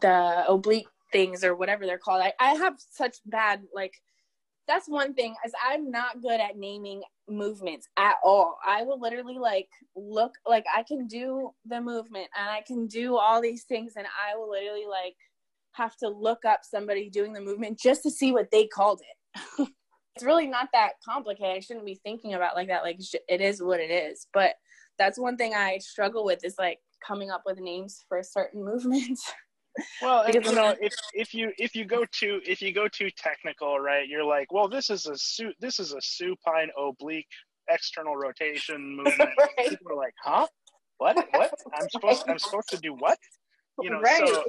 [0.00, 2.22] the oblique things or whatever they're called.
[2.22, 3.94] I, I have such bad like
[4.68, 8.58] that's one thing is I'm not good at naming movements at all.
[8.66, 13.16] I will literally like look like I can do the movement and I can do
[13.16, 15.16] all these things and I will literally like
[15.72, 19.68] have to look up somebody doing the movement just to see what they called it.
[20.16, 21.56] it's really not that complicated.
[21.56, 22.82] I shouldn't be thinking about like that.
[22.82, 24.26] Like it is what it is.
[24.32, 24.54] But
[24.98, 29.32] that's one thing I struggle with is like coming up with names for certain movements.
[30.02, 33.10] Well and, you know if if you if you go too if you go too
[33.16, 37.26] technical right you're like well this is a suit this is a supine oblique
[37.68, 39.30] external rotation movement.
[39.38, 39.70] Right.
[39.70, 40.46] people are like huh?
[40.98, 41.16] What?
[41.32, 41.52] What?
[41.74, 43.18] I'm supposed i'm supposed to do what
[43.80, 44.28] you know right.
[44.28, 44.44] so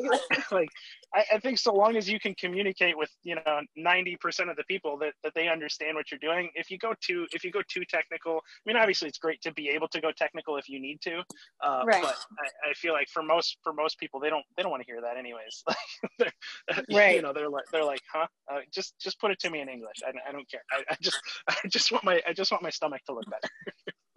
[0.55, 0.69] like
[1.13, 4.63] I, I, think so long as you can communicate with you know 90% of the
[4.65, 7.61] people that, that they understand what you're doing if you go too if you go
[7.69, 10.79] too technical i mean obviously it's great to be able to go technical if you
[10.79, 11.21] need to
[11.63, 12.01] uh, right.
[12.01, 14.83] but I, I, feel like for most for most people they don't they don't want
[14.83, 15.63] to hear that anyways.
[16.93, 18.27] Right you know they're like they're like huh?
[18.51, 19.97] Uh, just just put it to me in english.
[20.05, 20.61] I, I don't care.
[20.71, 23.49] I, I just i just want my i just want my stomach to look better.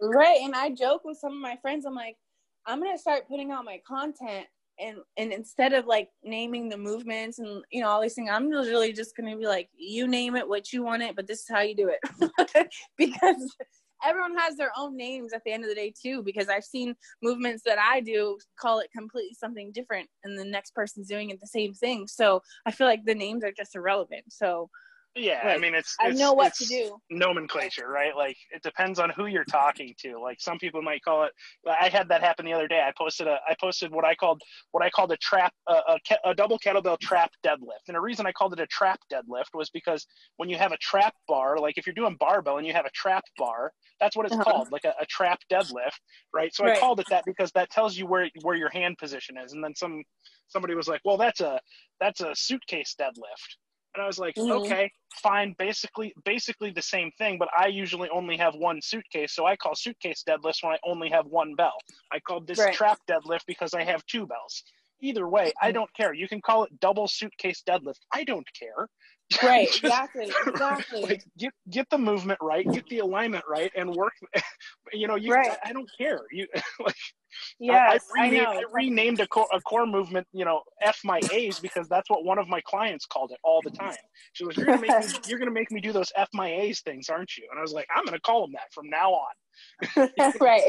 [0.01, 2.15] Right and i joke with some of my friends i'm like
[2.65, 4.47] i'm gonna start putting out my content
[4.79, 8.49] and and instead of like naming the movements and you know all these things i'm
[8.49, 11.49] literally just to be like you name it what you want it but this is
[11.49, 12.67] how you do it.
[12.97, 13.55] Because
[14.05, 16.95] everyone has their own names at the end of the day too because i've seen
[17.23, 21.39] movements that i do call it completely something different and the next person's doing it
[21.39, 22.07] the same thing.
[22.07, 24.25] So i feel like the names are just irrelevant.
[24.29, 24.69] So
[25.17, 26.97] yeah, like, I mean it's, it's, I know what to do.
[27.09, 28.15] Nomenclature, right?
[28.15, 30.19] Like it depends on who you're talking to.
[30.19, 31.31] Like some people might call it.
[31.67, 32.81] I had that happen the other day.
[32.85, 35.99] I posted a I posted what I called what I called a trap a, a,
[36.25, 37.87] a double kettlebell trap deadlift.
[37.87, 40.05] And the reason I called it a trap deadlift was because
[40.37, 42.91] when you have a trap bar, like if you're doing barbell and you have a
[42.91, 44.43] trap bar, that's what it's uh-huh.
[44.43, 45.99] called, like a, a, trap deadlift,
[46.33, 46.53] right?
[46.53, 46.77] So right.
[46.77, 49.53] I called it that because that tells you where where your hand position is.
[49.53, 50.03] And then some
[50.47, 51.59] somebody was like, "Well, that's a
[51.99, 53.57] that's a suitcase deadlift."
[53.97, 54.51] And I was like, mm-hmm.
[54.51, 54.91] okay,
[55.23, 59.55] fine, basically basically the same thing, but I usually only have one suitcase, so I
[59.55, 61.73] call suitcase deadlift when I only have one bell.
[62.11, 62.75] I called this right.
[62.75, 64.63] trap deadlift because I have two bells.
[65.01, 65.73] Either way, I mm-hmm.
[65.73, 66.13] don't care.
[66.13, 68.01] You can call it double suitcase deadlift.
[68.13, 68.87] I don't care.
[69.43, 71.01] Right, exactly, exactly.
[71.01, 74.13] like get get the movement right, get the alignment right, and work.
[74.93, 75.33] You know, you.
[75.33, 75.51] Right.
[75.65, 76.21] I, I don't care.
[76.31, 76.47] You
[76.79, 76.95] like
[77.59, 80.99] Yes, I, I, renamed, I, I renamed a core, a core movement, you know, F
[81.03, 83.95] my A's because that's what one of my clients called it all the time.
[84.33, 86.81] She was, "You're gonna make me, you're gonna make me do those F my A's
[86.81, 90.09] things, aren't you?" And I was like, "I'm gonna call them that from now on."
[90.39, 90.63] right.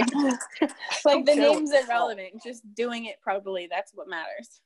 [1.05, 2.42] like the name's irrelevant.
[2.44, 3.68] Just doing it properly.
[3.71, 4.61] That's what matters.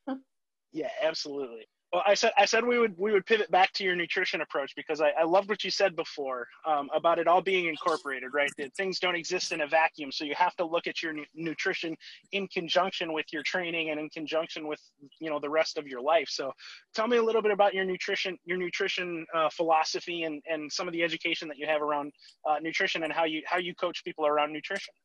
[0.71, 1.67] yeah, absolutely.
[1.93, 4.73] Well, I said I said we would we would pivot back to your nutrition approach
[4.75, 8.49] because I, I loved what you said before um, about it all being incorporated, right?
[8.57, 11.25] That things don't exist in a vacuum, so you have to look at your nu-
[11.35, 11.95] nutrition
[12.31, 14.81] in conjunction with your training and in conjunction with
[15.19, 16.29] you know the rest of your life.
[16.29, 16.51] So,
[16.95, 20.87] tell me a little bit about your nutrition your nutrition uh, philosophy and and some
[20.87, 22.11] of the education that you have around
[22.49, 24.95] uh, nutrition and how you how you coach people around nutrition.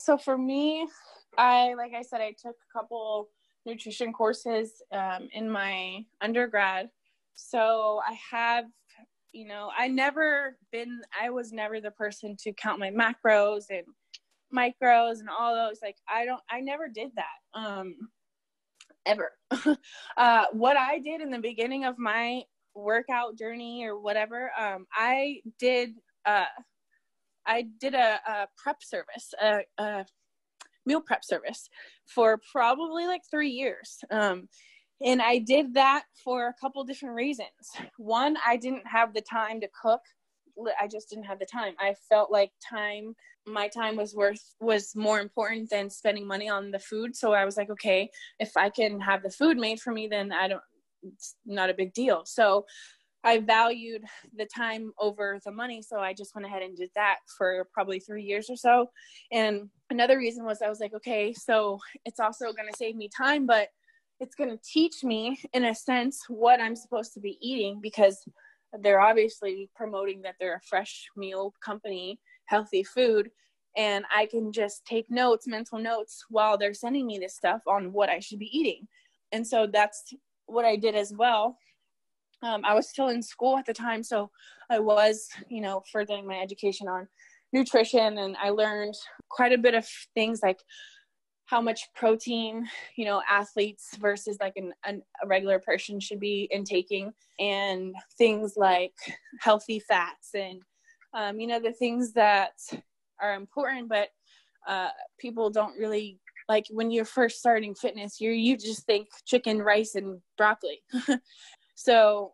[0.00, 0.88] So for me,
[1.38, 3.28] I like I said, I took a couple
[3.66, 6.90] nutrition courses um, in my undergrad.
[7.34, 8.64] So I have,
[9.32, 13.86] you know, I never been, I was never the person to count my macros and
[14.54, 15.78] micros and all those.
[15.82, 17.58] Like, I don't, I never did that.
[17.58, 17.96] Um,
[19.06, 19.32] ever.
[20.16, 22.42] uh, what I did in the beginning of my
[22.74, 25.94] workout journey or whatever, um, I did,
[26.24, 26.44] uh,
[27.46, 30.06] I did a, a prep service, a, a
[30.86, 31.68] meal prep service
[32.06, 33.98] for probably like three years.
[34.10, 34.48] Um,
[35.04, 37.48] and I did that for a couple different reasons.
[37.98, 40.00] One, I didn't have the time to cook.
[40.80, 41.74] I just didn't have the time.
[41.80, 43.14] I felt like time,
[43.46, 47.16] my time was worth, was more important than spending money on the food.
[47.16, 50.30] So I was like, okay, if I can have the food made for me, then
[50.30, 50.62] I don't,
[51.02, 52.22] it's not a big deal.
[52.24, 52.66] So
[53.24, 54.02] I valued
[54.36, 55.82] the time over the money.
[55.82, 58.90] So I just went ahead and did that for probably three years or so.
[59.30, 63.08] And another reason was I was like, okay, so it's also going to save me
[63.16, 63.68] time, but
[64.18, 68.24] it's going to teach me, in a sense, what I'm supposed to be eating because
[68.80, 73.30] they're obviously promoting that they're a fresh meal company, healthy food.
[73.76, 77.92] And I can just take notes, mental notes, while they're sending me this stuff on
[77.92, 78.86] what I should be eating.
[79.30, 80.12] And so that's
[80.46, 81.56] what I did as well
[82.42, 84.30] um, I was still in school at the time, so
[84.70, 87.08] I was, you know, furthering my education on
[87.52, 88.94] nutrition, and I learned
[89.28, 90.58] quite a bit of things like
[91.46, 96.48] how much protein, you know, athletes versus like an, an, a regular person should be
[96.50, 98.94] intaking, and things like
[99.40, 100.62] healthy fats and,
[101.14, 102.52] um, you know, the things that
[103.20, 104.08] are important, but
[104.66, 109.58] uh, people don't really like when you're first starting fitness you you just think chicken
[109.62, 110.82] rice and broccoli
[111.74, 112.32] So,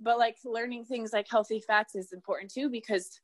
[0.00, 3.20] but like learning things like healthy fats is important too because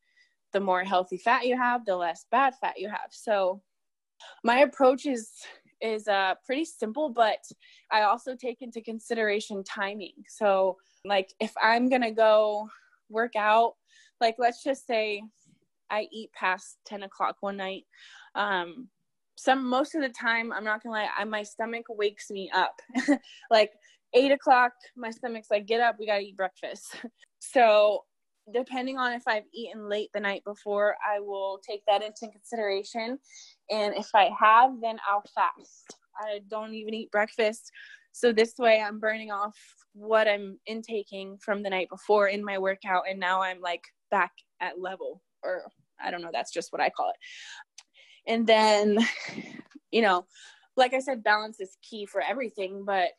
[0.53, 3.11] the more healthy fat you have, the less bad fat you have.
[3.11, 3.63] So,
[4.45, 5.31] my approach is
[5.81, 7.45] is uh, pretty simple, but
[7.91, 10.15] I also take into consideration timing.
[10.29, 12.69] So, like if I'm gonna go
[13.09, 13.75] work out,
[14.21, 15.23] like let's just say
[15.91, 17.85] I eat past ten o'clock one night.
[18.35, 18.89] Um,
[19.35, 22.81] some most of the time, I'm not gonna lie, I, my stomach wakes me up.
[23.51, 23.73] like
[24.15, 26.97] eight o'clock, my stomach's like, get up, we gotta eat breakfast.
[27.39, 28.05] so,
[28.53, 33.19] depending on if I've eaten late the night before, I will take that into consideration.
[33.71, 35.97] And if I have, then I'll fast.
[36.19, 37.71] I don't even eat breakfast.
[38.13, 39.57] So, this way, I'm burning off
[39.95, 43.05] what I'm intaking from the night before in my workout.
[43.09, 45.63] And now I'm like back at level, or
[46.03, 47.17] I don't know, that's just what I call it.
[48.27, 48.99] And then,
[49.91, 50.27] you know,
[50.77, 53.13] like I said, balance is key for everything, but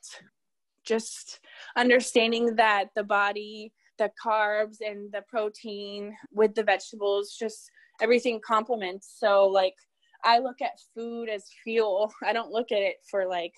[0.84, 1.40] just
[1.76, 7.70] understanding that the body the carbs and the protein with the vegetables just
[8.02, 9.76] everything complements so like
[10.24, 13.54] i look at food as fuel i don't look at it for like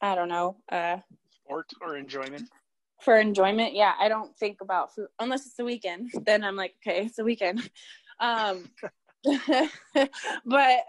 [0.00, 0.96] i don't know uh
[1.30, 2.48] sport or enjoyment
[3.02, 6.10] for enjoyment, yeah, I don't think about food unless it's the weekend.
[6.24, 7.68] Then I'm like, okay, it's the weekend.
[8.20, 8.70] Um,
[10.44, 10.80] but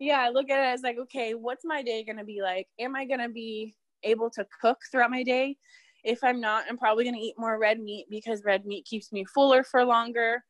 [0.00, 2.66] yeah, I look at it as like, okay, what's my day gonna be like?
[2.80, 5.56] Am I gonna be able to cook throughout my day?
[6.04, 9.24] If I'm not, I'm probably gonna eat more red meat because red meat keeps me
[9.24, 10.44] fuller for longer,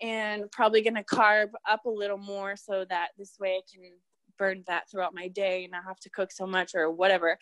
[0.00, 3.92] and probably gonna carb up a little more so that this way I can
[4.38, 7.38] burn that throughout my day and not have to cook so much or whatever.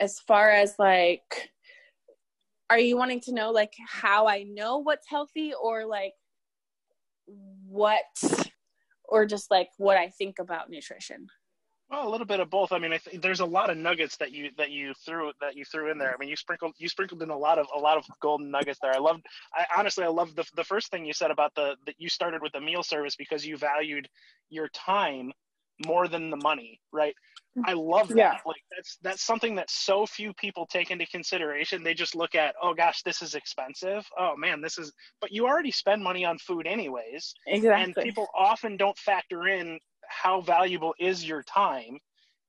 [0.00, 1.50] As far as like
[2.72, 6.14] are you wanting to know like how I know what's healthy or like
[7.66, 8.06] what
[9.04, 11.26] or just like what I think about nutrition?
[11.92, 12.72] Well, a little bit of both.
[12.72, 15.56] I mean, I th- there's a lot of nuggets that you that you threw that
[15.56, 16.14] you threw in there.
[16.14, 18.78] I mean, you sprinkled you sprinkled in a lot of a lot of golden nuggets
[18.80, 18.94] there.
[18.94, 19.20] I love.
[19.54, 22.40] I honestly, I love the the first thing you said about the that you started
[22.40, 24.08] with the meal service because you valued
[24.48, 25.32] your time
[25.84, 27.14] more than the money, right?
[27.58, 27.68] Mm-hmm.
[27.68, 28.16] I love that.
[28.16, 28.38] Yeah.
[28.46, 31.82] Like that's that's something that so few people take into consideration.
[31.82, 34.06] They just look at, oh gosh, this is expensive.
[34.18, 37.34] Oh man, this is but you already spend money on food anyways.
[37.46, 37.84] Exactly.
[37.84, 39.78] And people often don't factor in
[40.12, 41.98] how valuable is your time.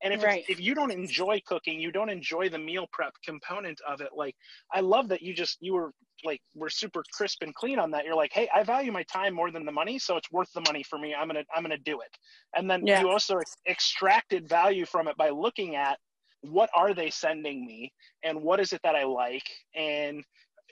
[0.03, 0.43] And if right.
[0.49, 4.09] if you don't enjoy cooking, you don't enjoy the meal prep component of it.
[4.15, 4.35] Like
[4.71, 5.91] I love that you just you were
[6.25, 9.33] like we're super crisp and clean on that you're like hey i value my time
[9.33, 11.77] more than the money so it's worth the money for me i'm gonna i'm gonna
[11.77, 12.17] do it
[12.55, 13.01] and then yeah.
[13.01, 15.97] you also extracted value from it by looking at
[16.41, 17.91] what are they sending me
[18.23, 20.23] and what is it that i like and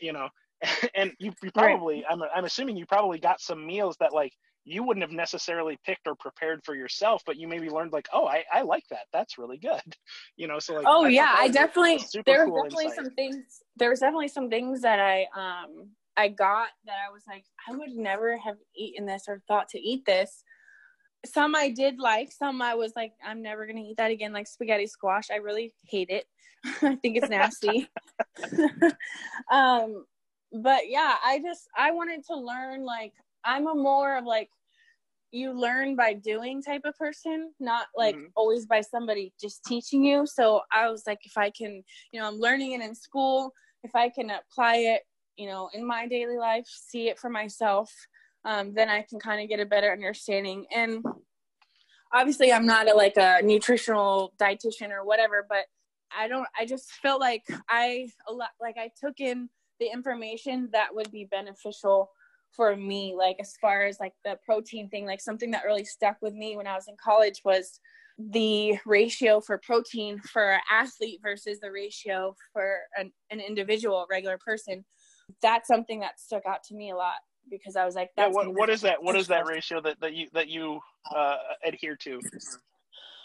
[0.02, 0.28] you know
[0.96, 2.06] and you, you probably right.
[2.10, 6.08] I'm, I'm assuming you probably got some meals that like you wouldn't have necessarily picked
[6.08, 9.06] or prepared for yourself, but you maybe learned like, oh, I, I like that.
[9.12, 9.82] That's really good.
[10.38, 12.96] You know, so like Oh I yeah, I definitely there cool definitely insight.
[12.96, 17.24] some things there was definitely some things that I um I got that I was
[17.28, 20.44] like, I would never have eaten this or thought to eat this.
[21.26, 24.48] Some I did like, some I was like, I'm never gonna eat that again, like
[24.48, 25.30] spaghetti squash.
[25.32, 26.26] I really hate it.
[26.82, 27.88] I think it's nasty.
[29.52, 30.06] um
[30.52, 34.50] but yeah, I just I wanted to learn like I'm a more of like
[35.32, 38.26] you learn by doing type of person, not like mm-hmm.
[38.36, 40.26] always by somebody just teaching you.
[40.26, 43.96] So I was like, if I can, you know, I'm learning it in school, if
[43.96, 45.04] I can apply it,
[45.38, 47.92] you know, in my daily life, see it for myself,
[48.44, 50.66] um, then I can kind of get a better understanding.
[50.76, 51.04] And
[52.14, 55.66] obviously, I'm not a, like a nutritional dietitian or whatever, but
[56.16, 59.50] I don't, I just felt like I, a lot, like I took in
[59.80, 62.10] the information that would be beneficial
[62.56, 66.18] for me like as far as like the protein thing like something that really stuck
[66.22, 67.80] with me when i was in college was
[68.30, 74.38] the ratio for protein for an athlete versus the ratio for an, an individual regular
[74.38, 74.86] person.
[75.42, 77.16] That's something that stuck out to me a lot
[77.50, 80.14] because i was like yeah, what, what is that what is that ratio that, that
[80.14, 80.80] you that you
[81.16, 82.20] uh, adhere to?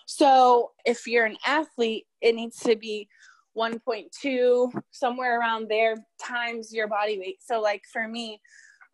[0.07, 3.09] So if you're an athlete it needs to be
[3.57, 7.39] 1.2 somewhere around there times your body weight.
[7.41, 8.41] So like for me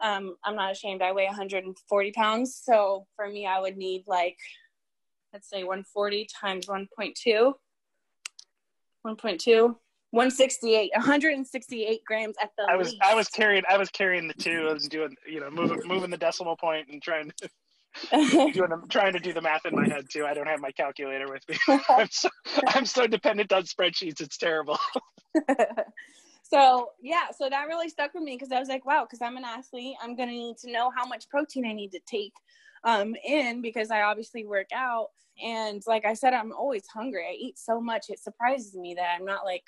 [0.03, 1.01] um, I'm not ashamed.
[1.01, 2.61] I weigh 140 pounds.
[2.63, 4.37] So for me, I would need like,
[5.33, 7.53] let's say 140 times 1.2,
[9.07, 9.77] 1.2,
[10.11, 13.03] 168, 168 grams at the I was, least.
[13.03, 14.67] I was carrying, I was carrying the two.
[14.69, 17.49] I was doing, you know, moving, moving the decimal point and trying to,
[18.53, 20.27] doing, I'm trying to do the math in my head too.
[20.27, 21.57] I don't have my calculator with me.
[21.89, 22.29] I'm so,
[22.67, 24.21] I'm so dependent on spreadsheets.
[24.21, 24.79] It's terrible
[26.53, 29.37] so yeah so that really stuck with me because i was like wow because i'm
[29.37, 32.35] an athlete i'm going to need to know how much protein i need to take
[32.85, 35.09] um, in because i obviously work out.
[35.43, 37.25] And like i said i'm always hungry.
[37.29, 39.65] I eat so much it surprises me that i'm not like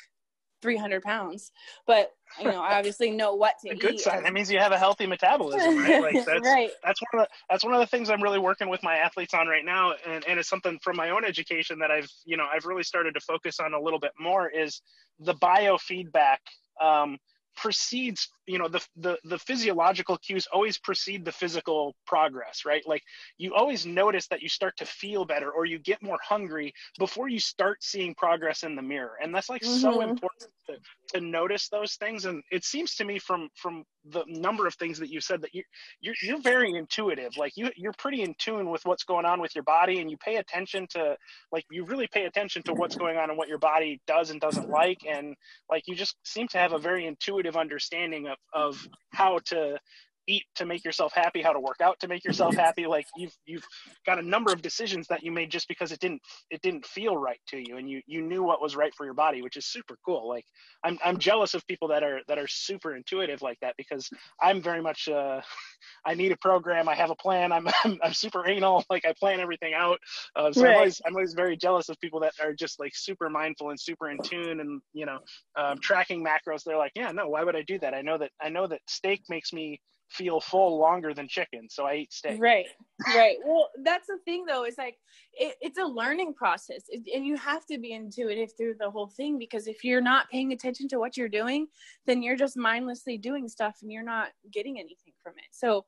[0.62, 1.53] 300 pounds.
[1.87, 3.81] But you know i obviously know what to a eat.
[3.81, 4.25] good sign.
[4.25, 6.03] That means you have a healthy metabolism right?
[6.03, 6.70] Like that's right.
[6.83, 9.33] that's one of the that's one of the things i'm really working with my athletes
[9.33, 9.94] on right now.
[10.07, 13.14] And, and it's something from my own education that i've you know i've really started
[13.14, 14.83] to focus on a little bit more is
[15.20, 16.38] the biofeedback
[16.81, 17.19] um,
[17.57, 22.83] precedes you know the, the the physiological cues always precede the physical progress right?
[22.87, 23.03] Like
[23.38, 27.29] you always notice that you start to feel better or you get more hungry before
[27.29, 29.12] you start seeing progress in the mirror.
[29.23, 29.81] And that's like mm-hmm.
[29.81, 30.77] so important to,
[31.14, 32.25] to notice those things.
[32.25, 35.55] And it seems to me from from the number of things that you said that
[35.55, 35.62] you
[36.01, 37.37] you're, you're very intuitive.
[37.37, 40.17] Like you you're pretty in tune with what's going on with your body and you
[40.17, 41.17] pay attention to
[41.52, 44.40] like you really pay attention to what's going on and what your body does and
[44.40, 45.02] doesn't like.
[45.09, 45.35] And
[45.71, 49.79] like you just seem to have a very intuitive understanding of of how to
[50.27, 52.87] eat to make yourself happy, how to work out to make yourself happy.
[52.87, 53.66] Like you've you've
[54.06, 57.16] got a number of decisions that you made just because it didn't it didn't feel
[57.16, 59.66] right to you, and you you knew what was right for your body, which is
[59.66, 60.29] super cool.
[60.29, 60.44] Like
[60.85, 64.08] I'm I'm jealous of people that are that are super intuitive like that because
[64.40, 65.40] I'm very much uh,
[66.06, 69.14] I need a program, I have a plan, I'm I'm, I'm super anal, like I
[69.18, 69.98] plan everything out.
[70.37, 70.70] Uh, so right.
[70.70, 73.81] I'm always I'm always very jealous of people that are just like super mindful and
[73.81, 75.18] super in tune and you know
[75.56, 76.62] um, tracking macros.
[76.64, 77.94] They're like, yeah, no, why would I do that?
[77.94, 79.81] I know that I know that steak makes me
[80.11, 82.40] feel full longer than chicken, so I eat steak.
[82.40, 82.67] Right,
[83.15, 83.37] right.
[83.44, 84.65] Well, that's the thing though.
[84.65, 84.98] It's like
[85.33, 89.09] it, it's a learning process, it, and you have to be intuitive through the whole
[89.09, 91.67] thing because if you're not paying attention to what you're doing,
[92.07, 95.48] then you're just mindlessly doing stuff and you're not getting anything from it.
[95.50, 95.85] So,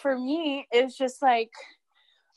[0.00, 1.50] for me, it's just like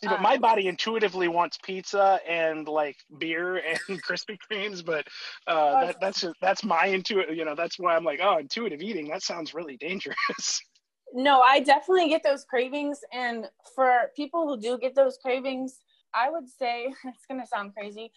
[0.02, 3.58] See, but my um, body intuitively wants pizza and like beer
[3.89, 5.08] and Krispy Kremes, but
[5.48, 7.36] uh, that, that's just, that's my intuitive.
[7.36, 9.08] You know, that's why I'm like, oh, intuitive eating.
[9.08, 10.62] That sounds really dangerous.
[11.14, 15.78] No, I definitely get those cravings, and for people who do get those cravings,
[16.14, 18.12] I would say it's gonna sound crazy.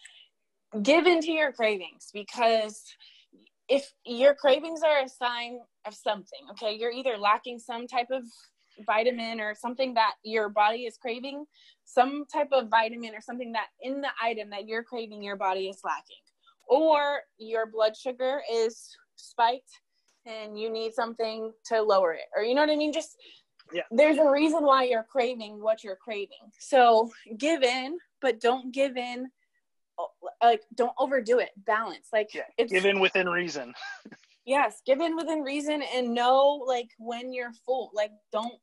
[0.81, 2.83] Give into your cravings because
[3.69, 8.23] if your cravings are a sign of something, okay, you're either lacking some type of
[8.85, 11.45] vitamin or something that your body is craving,
[11.85, 15.67] some type of vitamin or something that in the item that you're craving your body
[15.67, 16.17] is lacking.
[16.67, 19.71] Or your blood sugar is spiked
[20.25, 22.25] and you need something to lower it.
[22.35, 22.93] Or you know what I mean?
[22.93, 23.15] Just
[23.73, 23.83] yeah.
[23.91, 26.51] there's a reason why you're craving what you're craving.
[26.59, 29.29] So give in, but don't give in
[30.41, 31.49] like don't overdo it.
[31.65, 32.07] Balance.
[32.13, 33.73] Like yeah, give in within reason.
[34.45, 37.91] yes, give in within reason and know like when you're full.
[37.93, 38.53] Like don't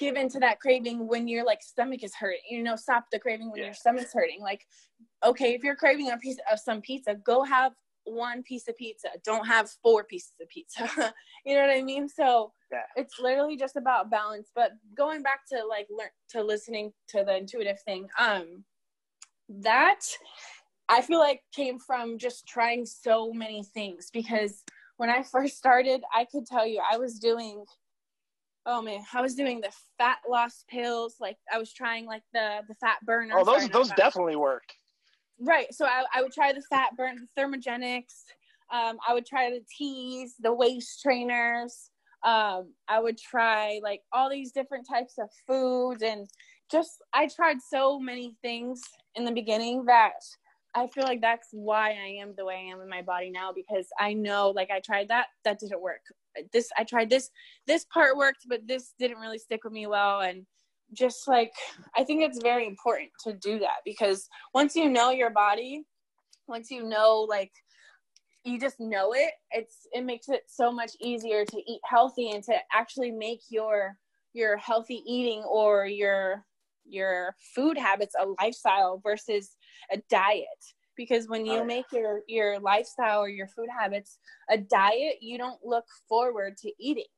[0.00, 2.40] give into that craving when your like stomach is hurting.
[2.50, 3.66] You know, stop the craving when yeah.
[3.66, 4.40] your stomach's hurting.
[4.40, 4.66] Like,
[5.24, 7.72] okay, if you're craving a piece of some pizza, go have
[8.04, 9.08] one piece of pizza.
[9.24, 10.88] Don't have four pieces of pizza.
[11.46, 12.08] you know what I mean?
[12.08, 12.80] So yeah.
[12.96, 14.50] it's literally just about balance.
[14.54, 18.64] But going back to like learn to listening to the intuitive thing, um,
[19.48, 20.00] that
[20.88, 24.64] I feel like came from just trying so many things because
[24.96, 27.64] when I first started, I could tell you I was doing
[28.66, 31.16] oh man, I was doing the fat loss pills.
[31.20, 33.34] Like I was trying like the the fat burner.
[33.36, 34.64] Oh, those those definitely work.
[35.40, 35.72] Right.
[35.72, 38.24] So I, I would try the fat burn, the thermogenics.
[38.72, 41.90] Um, I would try the teas, the waist trainers.
[42.22, 46.28] Um, I would try like all these different types of foods and
[46.70, 48.82] just I tried so many things
[49.14, 50.12] in the beginning that
[50.74, 53.52] I feel like that's why I am the way I am in my body now
[53.52, 56.02] because I know like I tried that that didn't work.
[56.52, 57.30] This I tried this
[57.66, 60.20] this part worked but this didn't really stick with me well.
[60.20, 60.46] And
[60.92, 61.52] just like
[61.96, 65.84] I think it's very important to do that because once you know your body,
[66.48, 67.52] once you know like
[68.44, 72.42] you just know it, it's it makes it so much easier to eat healthy and
[72.44, 73.96] to actually make your
[74.32, 76.44] your healthy eating or your
[76.84, 79.56] your food habits a lifestyle versus
[79.92, 80.46] a diet
[81.00, 84.18] because when you oh, make your your lifestyle or your food habits
[84.50, 87.10] a diet you don't look forward to eating.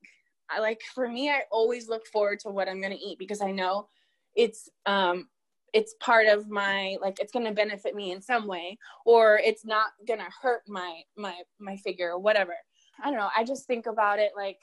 [0.49, 3.43] I like for me I always look forward to what I'm going to eat because
[3.43, 3.89] I know
[4.37, 5.26] it's um
[5.72, 9.64] it's part of my like it's going to benefit me in some way or it's
[9.64, 12.55] not going to hurt my my my figure or whatever.
[13.03, 13.30] I don't know.
[13.37, 14.59] I just think about it like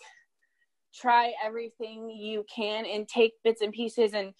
[0.95, 4.33] try everything you can and take bits and pieces and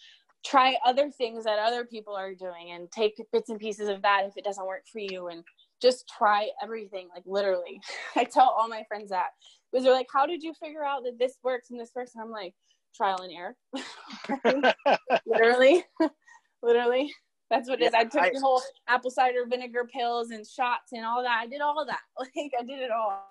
[0.45, 4.23] try other things that other people are doing and take bits and pieces of that
[4.25, 5.43] if it doesn't work for you and
[5.81, 7.79] just try everything like literally.
[8.15, 9.27] I tell all my friends that
[9.71, 12.11] because they're like how did you figure out that this works and this works?
[12.15, 12.53] And i'm like
[12.95, 14.73] trial and error.
[15.25, 15.83] Literally.
[16.63, 17.13] Literally.
[17.49, 20.45] That's what it yeah, is i took I, the whole apple cider vinegar pills and
[20.45, 21.39] shots and all that.
[21.41, 21.99] I did all that.
[22.17, 23.25] Like i did it all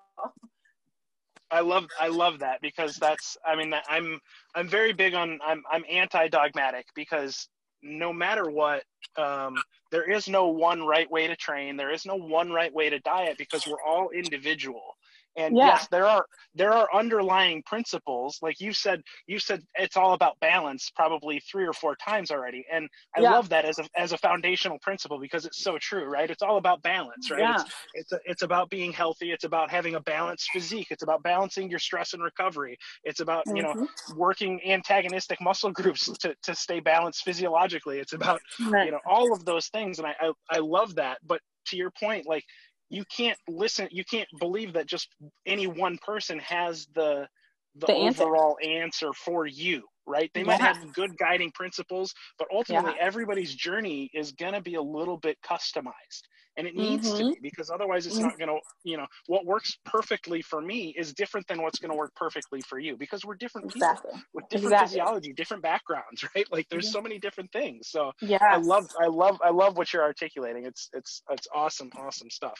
[1.51, 4.19] I love I love that because that's I mean I'm
[4.55, 7.47] I'm very big on I'm I'm anti dogmatic because
[7.81, 8.83] no matter what
[9.17, 11.77] um, there is no one right way to train.
[11.77, 14.95] There is no one right way to diet because we're all individual
[15.39, 15.67] and yeah.
[15.67, 16.25] yes there are
[16.55, 21.65] there are underlying principles like you said you said it's all about balance probably three
[21.65, 23.31] or four times already and i yeah.
[23.31, 26.57] love that as a as a foundational principle because it's so true right it's all
[26.57, 27.55] about balance right yeah.
[27.55, 31.23] it's it's, a, it's about being healthy it's about having a balanced physique it's about
[31.23, 33.57] balancing your stress and recovery it's about mm-hmm.
[33.57, 34.17] you know mm-hmm.
[34.17, 38.85] working antagonistic muscle groups to, to stay balanced physiologically it's about right.
[38.85, 41.91] you know all of those things and I, I i love that but to your
[41.91, 42.43] point like
[42.89, 45.09] you can't listen you can't believe that just
[45.47, 47.29] any one person has the
[47.75, 48.27] the, The answer.
[48.27, 50.31] overall answer for you, right?
[50.33, 50.61] They might Yes.
[50.61, 52.99] have good guiding principles, but ultimately Yeah.
[52.99, 56.23] everybody's journey is going to be a little bit customized.
[56.57, 57.25] And it needs to Mhm.
[57.25, 58.21] be because otherwise it's Mhm.
[58.21, 61.91] not going to, you know, what works perfectly for me is different than what's going
[61.91, 64.03] to work perfectly for you because we're different people
[64.33, 64.77] with different Exactly.
[64.77, 66.51] physiology, different backgrounds, right?
[66.51, 66.91] Like there's Mhm.
[66.91, 67.89] so many different things.
[67.89, 68.39] So Yeah.
[68.49, 70.65] I love, I love, I love what you're articulating.
[70.65, 72.59] It's, it's, it's awesome, awesome stuff.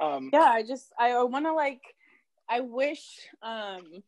[0.00, 1.82] Um, yeah i just i want to like
[2.48, 4.02] i wish um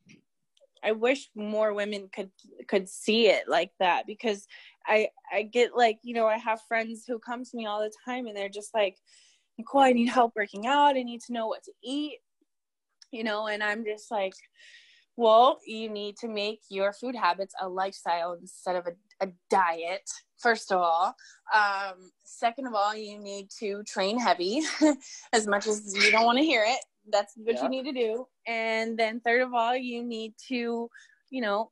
[0.82, 2.30] i wish more women could
[2.68, 4.46] could see it like that because
[4.86, 7.92] i i get like you know i have friends who come to me all the
[8.04, 8.96] time and they're just like
[9.60, 10.96] Nichole i need help working out.
[10.96, 12.18] I need to know what to eat
[13.10, 14.34] you know and i'm just like
[15.16, 20.08] well you need to make your food habits a lifestyle instead of a, a diet
[20.42, 21.14] first of all.
[21.54, 24.60] Um, second of all you need to train heavy
[25.32, 26.80] as much as you don't want to hear it.
[27.10, 27.62] That's what Yeah.
[27.62, 30.88] you need to do and then third of all you need to
[31.30, 31.70] you know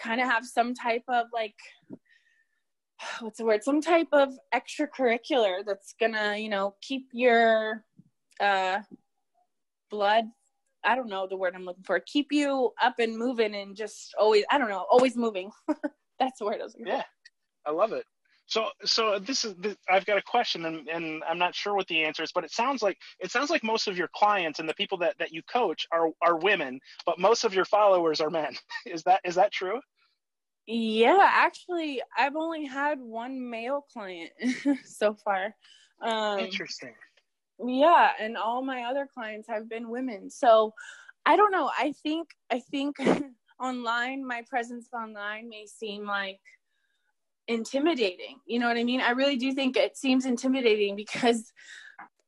[0.00, 1.56] kind of have some type of like
[3.20, 3.62] what's the word?
[3.62, 7.84] Some type of extracurricular that's gonna you know keep your
[8.40, 8.80] uh
[9.90, 10.24] blood
[10.84, 14.14] i don't know the word i'm looking for keep you up and moving and just
[14.18, 15.50] always i don't know always moving.
[16.20, 16.98] That's the word i was looking for.
[16.98, 17.02] Yeah,
[17.66, 18.04] I love it.
[18.48, 21.86] So, so this is this, I've got a question, and, and I'm not sure what
[21.86, 24.66] the answer is, but it sounds like it sounds like most of your clients and
[24.66, 28.30] the people that, that you coach are are women, but most of your followers are
[28.30, 28.56] men.
[28.86, 29.80] Is that is that true?
[30.66, 34.30] Yeah, actually, I've only had one male client
[34.84, 35.54] so far.
[36.02, 36.94] Um, Interesting.
[37.62, 40.30] yeah, and all my other clients have been women.
[40.30, 40.72] So
[41.26, 41.70] I don't know.
[41.78, 42.96] I think I think
[43.60, 46.40] online, my presence online may seem like
[47.48, 48.38] intimidating.
[48.46, 49.00] You know what I mean?
[49.00, 51.52] I really do think it seems intimidating because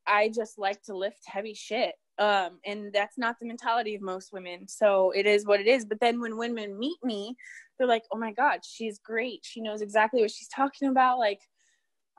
[0.07, 1.93] I just like to lift heavy shit.
[2.17, 4.67] Um, and that's not the mentality of most women.
[4.67, 5.85] So it is what it is.
[5.85, 7.35] But then when women meet me,
[7.77, 9.39] they're like, oh my God, she's great.
[9.43, 11.19] She knows exactly what she's talking about.
[11.19, 11.39] Like,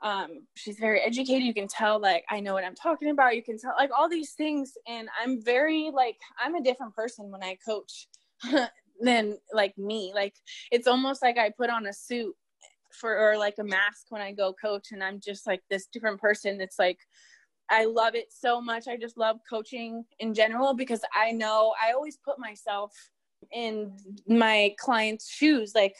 [0.01, 1.43] um, she's very educated.
[1.43, 3.35] You can tell, like, I know what I'm talking about.
[3.35, 4.73] You can tell, like, all these things.
[4.87, 8.07] And I'm very, like, I'm a different person when I coach
[9.01, 10.11] than, like, me.
[10.13, 10.35] Like,
[10.71, 12.35] it's almost like I put on a suit
[12.93, 16.19] for, or like a mask when I go coach, and I'm just like this different
[16.19, 16.61] person.
[16.61, 16.99] It's like,
[17.69, 18.87] I love it so much.
[18.87, 22.91] I just love coaching in general because I know I always put myself
[23.51, 23.95] in
[24.27, 25.73] my clients' shoes.
[25.75, 25.95] Like,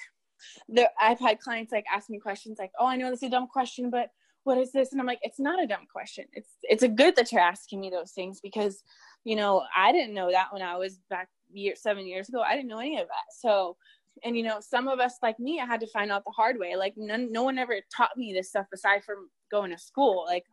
[0.68, 3.32] the, I've had clients like ask me questions like, "Oh, I know this is a
[3.32, 4.10] dumb question, but
[4.44, 6.26] what is this?" And I'm like, "It's not a dumb question.
[6.34, 8.84] It's it's a good that you're asking me those things because,
[9.24, 12.42] you know, I didn't know that when I was back year seven years ago.
[12.42, 13.34] I didn't know any of that.
[13.40, 13.78] So,
[14.24, 16.60] and you know, some of us like me, I had to find out the hard
[16.60, 16.76] way.
[16.76, 20.26] Like, none, no one ever taught me this stuff aside from going to school.
[20.28, 20.46] Like,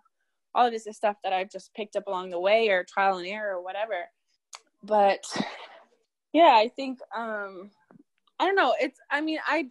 [0.54, 3.18] all of this is stuff that I've just picked up along the way or trial
[3.18, 4.06] and error or whatever.
[4.82, 5.24] But
[6.32, 7.70] yeah, I think um
[8.38, 8.74] I don't know.
[8.80, 9.68] It's I mean, I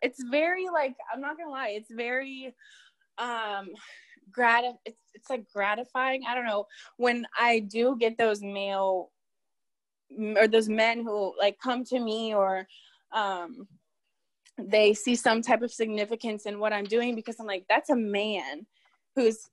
[0.00, 2.54] it's very like I'm not gonna lie, it's very
[3.18, 3.70] um
[4.36, 6.22] gratif it's it's like gratifying.
[6.26, 6.66] I don't know,
[6.96, 9.10] when I do get those male
[10.36, 12.66] or those men who like come to me or
[13.12, 13.66] um
[14.58, 17.96] they see some type of significance in what I'm doing because I'm like, that's a
[17.96, 18.66] man
[19.16, 19.48] who's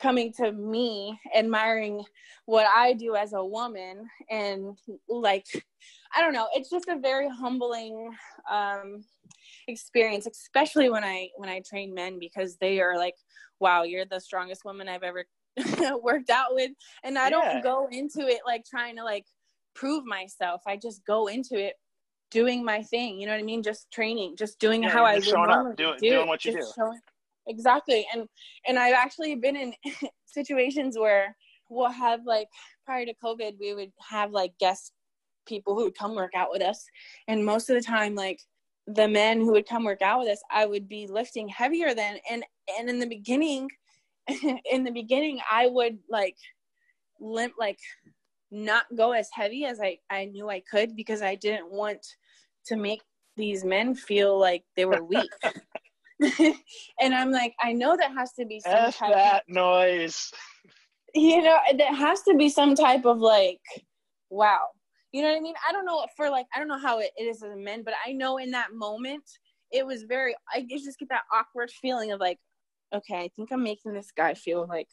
[0.00, 2.04] coming to me admiring
[2.46, 4.08] what I do as a woman.
[4.28, 4.76] And
[5.08, 5.46] like
[6.14, 8.10] I don't know it's just a very humbling
[8.50, 9.04] um
[9.68, 13.14] experience especially when I when I train men because they are like
[13.60, 15.24] wow you're the strongest woman I've ever
[16.02, 16.72] worked out with.
[17.04, 17.30] And I Yeah.
[17.30, 19.26] don't go into it like trying to like
[19.74, 20.62] prove myself.
[20.66, 21.74] I just go into it
[22.32, 25.14] doing my thing you know what I mean just training just doing Yeah, how I
[25.14, 26.66] would showing up, normally do doing what you do.
[26.74, 27.00] showing-
[27.46, 28.26] exactly and
[28.66, 29.74] and I've actually been in
[30.26, 31.36] situations where
[31.68, 32.48] we'll have like
[32.84, 34.92] prior to COVID, we would have like guest
[35.46, 36.84] people who would come work out with us.
[37.28, 38.40] And most of the time, like
[38.86, 42.18] the men who would come work out with us, I would be lifting heavier than
[42.30, 42.44] and
[42.78, 43.68] and in the beginning
[44.70, 46.36] in the beginning I would like
[47.20, 47.78] limp like
[48.50, 52.04] not go as heavy as I, I knew I could because I didn't want
[52.66, 53.02] to make
[53.36, 55.30] these men feel like they were weak.
[57.00, 60.30] and I'm like, I know that has to be some F type that noise.
[61.14, 63.60] you know there has to be some type of like
[64.30, 64.68] wow
[65.12, 67.10] you know what i mean i don't know for like i don't know how it,
[67.16, 69.22] it is as a men but i know in that moment
[69.70, 72.38] it was very i just get that awkward feeling of like
[72.94, 74.88] okay i think i'm making this guy feel like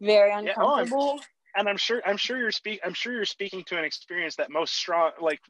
[0.00, 1.20] very oh, I'm- uncomfortable
[1.56, 4.50] and I'm sure I'm sure you're speak I'm sure you're speaking to an experience that
[4.50, 5.40] most strong like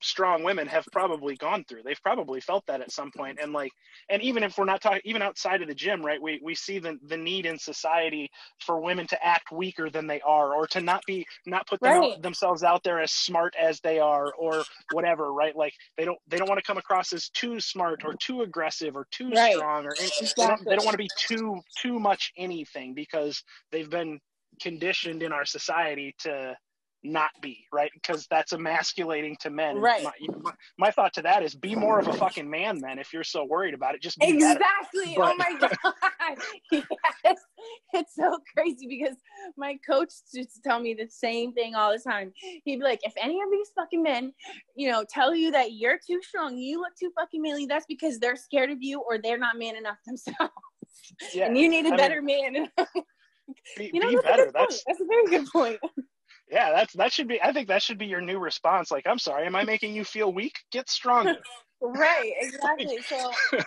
[0.00, 1.82] strong women have probably gone through.
[1.82, 3.38] They've probably felt that at some point.
[3.40, 3.72] And like,
[4.08, 6.20] and even if we're not talking, even outside of the gym, right?
[6.20, 8.30] We we see the the need in society
[8.64, 12.06] for women to act weaker than they are, or to not be not put them
[12.06, 12.18] Right.
[12.20, 15.54] themselves out there as smart as they are, or whatever, right?
[15.56, 18.96] Like they don't they don't want to come across as too smart or too aggressive
[18.96, 19.36] or too Right.
[19.36, 23.42] strong or any, they don't they don't want to be too too much anything because
[23.70, 24.20] they've been
[24.60, 26.56] conditioned in our society to
[27.04, 30.02] not be right because that's emasculating to men Right.
[30.02, 33.22] my, my, thought to that is be more of a fucking man then if you're
[33.24, 34.26] so worried about it just be.
[34.26, 35.14] Exactly.
[35.16, 36.38] Oh but- oh my god.
[37.24, 37.38] yes.
[37.92, 39.16] It's so crazy because
[39.56, 42.32] my coach used to tell me the same thing all the time.
[42.64, 44.32] He'd be like, if any of these fucking men,
[44.76, 48.18] you know, tell you that you're too strong, you look too fucking manly, that's because
[48.18, 50.52] they're scared of you or they're not man enough themselves.
[51.34, 52.68] yeah And you need a I mean, better man.
[53.76, 55.78] be, you know, be that's better that's That's a very good point.
[56.50, 58.90] Yeah that's that should be i think that should be your new response.
[58.90, 60.58] Like i'm sorry am i making you feel weak?
[60.72, 61.36] Get stronger.
[61.80, 62.98] Right exactly.
[63.06, 63.30] So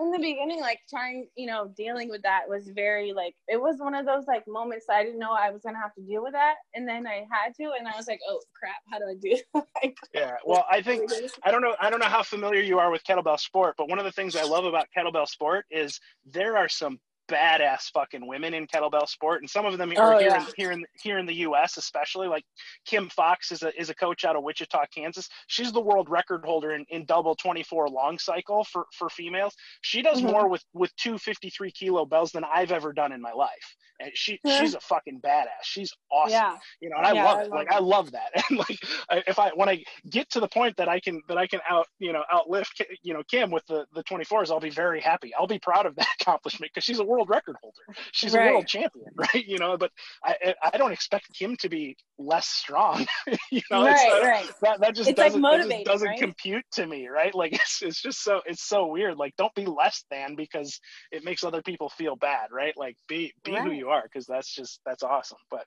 [0.00, 3.76] in the beginning like trying you know dealing with that was very like it was
[3.78, 6.32] one of those like moments i didn't know i was gonna have to deal with
[6.32, 9.14] that and then i had to and i was like oh crap how do i
[9.14, 9.36] do
[9.82, 11.10] like, yeah well i think
[11.42, 11.76] I don't know.
[11.80, 14.36] I don't know how familiar you are with kettlebell sport, but one of the things
[14.36, 16.98] I love about kettlebell sport is there are some
[17.28, 20.40] badass fucking women in kettlebell sport, and some of them are Oh, here, yeah.
[20.46, 21.76] in, here in here in the U.S.
[21.76, 22.28] especially.
[22.28, 22.44] Like
[22.84, 25.28] Kim Fox is a is a coach out of Wichita, Kansas.
[25.48, 29.54] She's the world record holder in, in double 24 long cycle for for females.
[29.82, 30.30] She does Mhm.
[30.32, 34.10] more with with two 53 kilo bells than I've ever done in my life, and
[34.14, 34.58] she Yeah.
[34.60, 35.62] she's a fucking badass.
[35.62, 37.74] She's awesome yeah you know and i love I it love like it.
[37.74, 38.78] i love that and like
[39.26, 41.86] if i when i get to the point that i can that i can out
[41.98, 45.46] you know outlift you know kim with the the 24s i'll be very happy i'll
[45.46, 47.98] be proud of that accomplishment because she's a world record holder.
[48.12, 49.46] She's a world champion right?
[49.46, 49.90] You know but
[50.24, 53.06] i I- don't expect kim to be less strong
[53.50, 53.84] you know?
[53.84, 54.50] Right right.
[54.62, 56.18] that, that just It's, doesn't that just doesn't right?
[56.18, 57.34] compute to me right?
[57.34, 59.16] Like it's, it's just so it's so weird.
[59.16, 62.74] Like don't be less than because it makes other people feel bad right?
[62.76, 65.64] Like be be who you are because that's just that's awesome but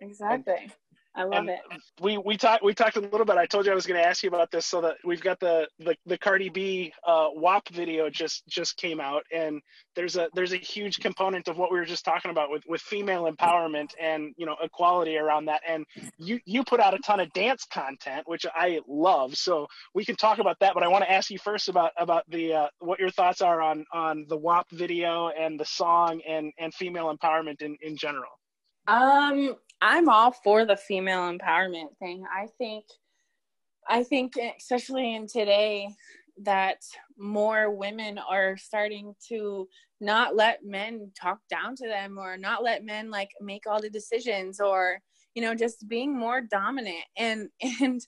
[0.00, 0.70] exactly
[1.18, 1.60] i love and it
[2.00, 3.36] we we talked we talked a little bit.
[3.36, 5.40] I told you I was going to ask you about this, so that we've got
[5.40, 9.60] the the, the Cardi B uh, WAP video just just came out, and
[9.96, 12.80] there's a there's a huge component of what we were just talking about with with
[12.80, 15.62] female empowerment and you know equality around that.
[15.66, 15.84] And
[16.18, 19.36] you you put out a ton of dance content, which I love.
[19.36, 20.74] So we can talk about that.
[20.74, 23.60] But I want to ask you first about about the uh, what your thoughts are
[23.60, 28.30] on on the WAP video and the song and and female empowerment in in general.
[28.86, 32.24] Um, I'm all for the female empowerment thing.
[32.34, 32.84] I think,
[33.88, 35.88] I think, especially in today,
[36.42, 36.82] that
[37.16, 39.68] more women are starting to
[40.00, 43.90] not let men talk down to them or not let men like make all the
[43.90, 45.00] decisions or
[45.34, 47.48] you know just being more dominant and
[47.80, 48.00] and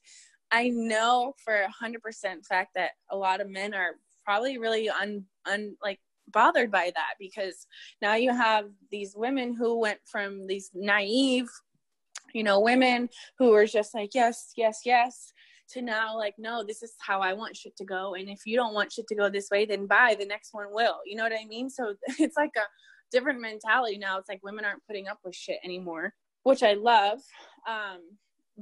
[0.52, 4.88] i know for a hundred percent fact that a lot of men are probably really
[4.88, 5.98] un, un like
[6.32, 7.66] bothered by that because
[8.00, 11.48] now you have these women who went from these naive
[12.34, 13.08] you know women
[13.38, 15.32] who were just like yes yes yes
[15.68, 18.56] to now like no this is how i want shit to go and if you
[18.56, 20.98] don't want shit to go this way then bye the next one will.
[21.06, 21.70] You know what i mean?
[21.70, 22.66] So it's like a
[23.12, 24.18] different mentality now.
[24.18, 27.18] It's like women aren't putting up with shit anymore which i love
[27.68, 28.00] um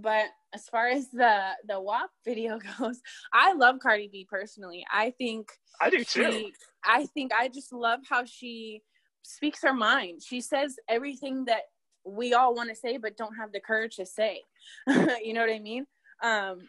[0.00, 3.00] but as far as the the WAP video goes,
[3.32, 4.84] I love Cardi B personally.
[4.92, 6.50] I think I do too.
[6.84, 8.82] i think i just love how she
[9.22, 11.62] speaks her mind she says everything that
[12.04, 14.42] we all want to say but don't have the courage to say
[15.22, 15.86] you know what i mean
[16.22, 16.60] um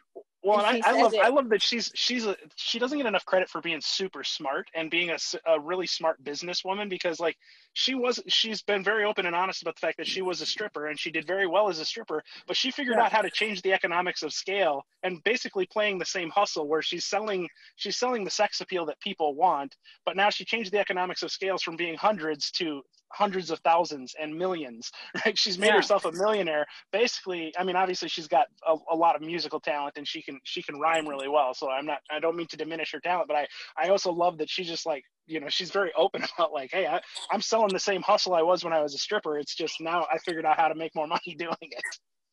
[0.42, 1.20] Well, I, I love it.
[1.22, 4.70] I love that she's she's a she doesn't get enough credit for being super smart
[4.74, 7.36] and being a, a really smart businesswoman because like
[7.74, 10.46] she was she's been very open and honest about the fact that she was a
[10.46, 13.04] stripper and she did very well as a stripper, but she figured Yeah.
[13.04, 16.82] out how to change the economics of scale and basically playing the same hustle where
[16.82, 19.76] she's selling she's selling the sex appeal that people want,
[20.06, 22.82] but now she changed the economics of scales from being hundreds to
[23.12, 24.91] hundreds of thousands and millions
[25.26, 25.76] right she's made Yeah.
[25.76, 29.93] herself a millionaire basically i mean obviously she's got a, a lot of musical talent
[29.97, 32.57] and she can she can rhyme really well so i'm not i don't mean to
[32.57, 33.47] diminish her talent but i
[33.78, 36.86] i also love that she's just like you know she's very open about like hey
[36.88, 37.01] I,
[37.32, 40.05] i'm selling the same hustle i was when i was a stripper it's just now
[40.12, 41.84] i figured out how to make more money doing it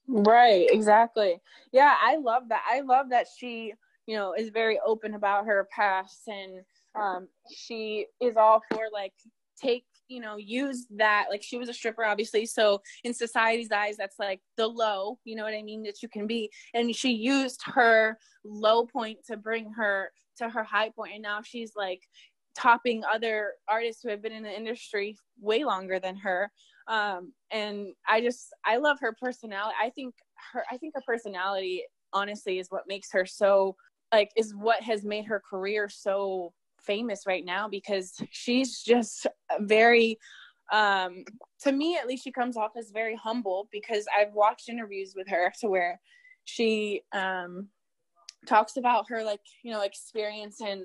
[0.08, 1.40] Right, exactly.
[1.72, 2.62] Yeah, I love that.
[2.68, 3.74] I love that she,
[4.06, 6.60] you know, is very open about her past and
[6.94, 9.12] um she is all for like
[9.60, 12.46] take, you know, use that like she was a stripper obviously.
[12.46, 16.08] So in society's eyes that's like the low, you know what I mean, that you
[16.08, 16.50] can be.
[16.74, 21.40] And she used her low point to bring her to her high point and now
[21.42, 22.02] she's like
[22.54, 26.50] topping other artists who have been in the industry way longer than her
[26.88, 30.14] um and i just i love her personality i think
[30.52, 31.82] her i think her personality
[32.12, 33.76] honestly is what makes her so
[34.12, 36.52] like is what has made her career so
[36.86, 39.26] famous right now because she's just
[39.60, 40.18] very
[40.72, 41.24] um
[41.60, 45.28] to me at least she comes off as very humble because I've watched interviews with
[45.28, 46.00] her to where
[46.44, 47.68] she um
[48.46, 50.84] talks about her like you know experience and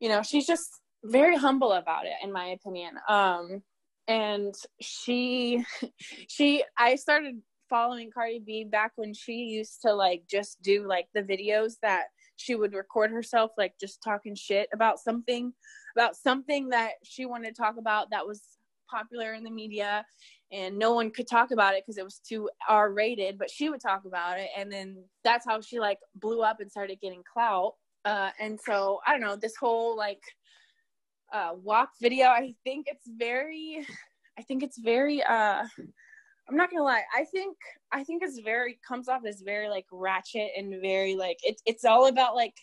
[0.00, 2.94] you know she's just very humble about it in my opinion.
[3.08, 3.62] Um
[4.10, 5.64] and she
[6.28, 11.06] she i started following cardi b back when she used to like just do like
[11.14, 12.06] the videos that
[12.40, 15.52] she would record herself like just talking shit about something
[15.94, 18.42] about something that she wanted to talk about that was
[18.90, 20.04] popular in the media
[20.52, 23.70] and no one could talk about it because it was too R rated, but she
[23.70, 24.48] would talk about it.
[24.56, 27.74] And then that's how she like blew up and started getting clout.
[28.04, 30.22] Uh, and so I don't know, this whole like
[31.32, 33.86] uh, WAP video, I think it's very,
[34.38, 35.64] I think it's very, uh,
[36.50, 37.04] I'm not gonna lie.
[37.16, 37.56] I think
[37.92, 41.84] I think it's very comes off as very like ratchet and very like it's it's
[41.84, 42.54] all about like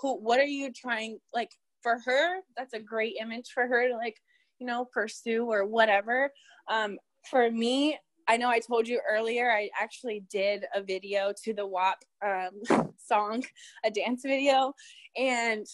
[0.00, 1.50] who what are you trying like
[1.82, 4.16] for her that's a great image for her to like
[4.58, 6.30] you know pursue or whatever
[6.68, 6.98] um
[7.30, 7.98] for me
[8.30, 12.92] I know I told you earlier, I actually did a video to the WAP um,
[12.96, 13.42] song,
[13.84, 14.72] a dance video.
[15.16, 15.66] And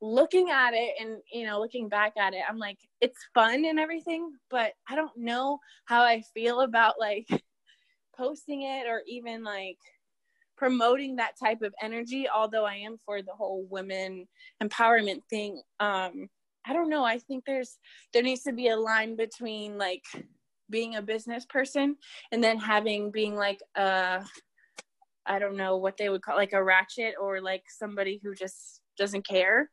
[0.00, 3.80] looking at it and, you know, looking back at it, I'm like, it's fun and
[3.80, 7.26] everything, but I don't know how I feel about like
[8.16, 9.78] posting it or even like
[10.56, 12.28] promoting that type of energy.
[12.32, 14.28] Although I am for the whole women
[14.62, 15.60] empowerment thing.
[15.80, 16.28] Um,
[16.64, 17.02] I don't know.
[17.02, 17.76] I think there's,
[18.12, 20.04] there needs to be a line between like,
[20.70, 21.96] being a business person
[22.32, 24.24] and then having being like a
[25.26, 28.80] I don't know what they would call like a ratchet or like somebody who just
[28.98, 29.70] doesn't care.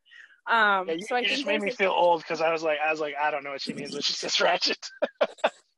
[0.49, 1.73] Um, yeah, you, so I you just made me a...
[1.73, 3.93] feel old because I was like, I was like, I don't know what she means
[3.93, 4.77] when she says ratchet.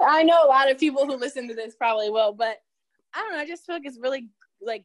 [0.00, 2.56] I know a lot of people who listen to this probably will, but
[3.14, 3.38] I don't know.
[3.38, 4.28] I just feel like it's really
[4.60, 4.84] like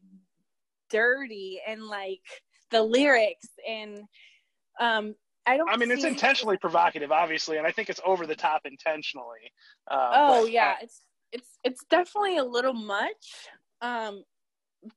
[0.89, 2.21] dirty and like
[2.71, 4.01] the lyrics and
[4.79, 5.15] um
[5.45, 5.69] I don't.
[5.69, 9.51] I mean, it's intentionally provocative, obviously, and I think it's over the top intentionally.
[9.89, 13.49] Uh, oh but, yeah, uh, it's it's it's definitely a little much.
[13.81, 14.23] Um,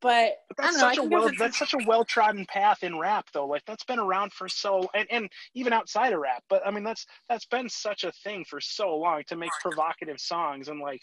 [0.01, 3.47] but, but that's such a well that's such a well trodden path in rap though.
[3.47, 6.43] Like that's been around for so and, and even outside of rap.
[6.49, 10.21] But I mean that's that's been such a thing for so long to make provocative
[10.21, 11.01] songs and like.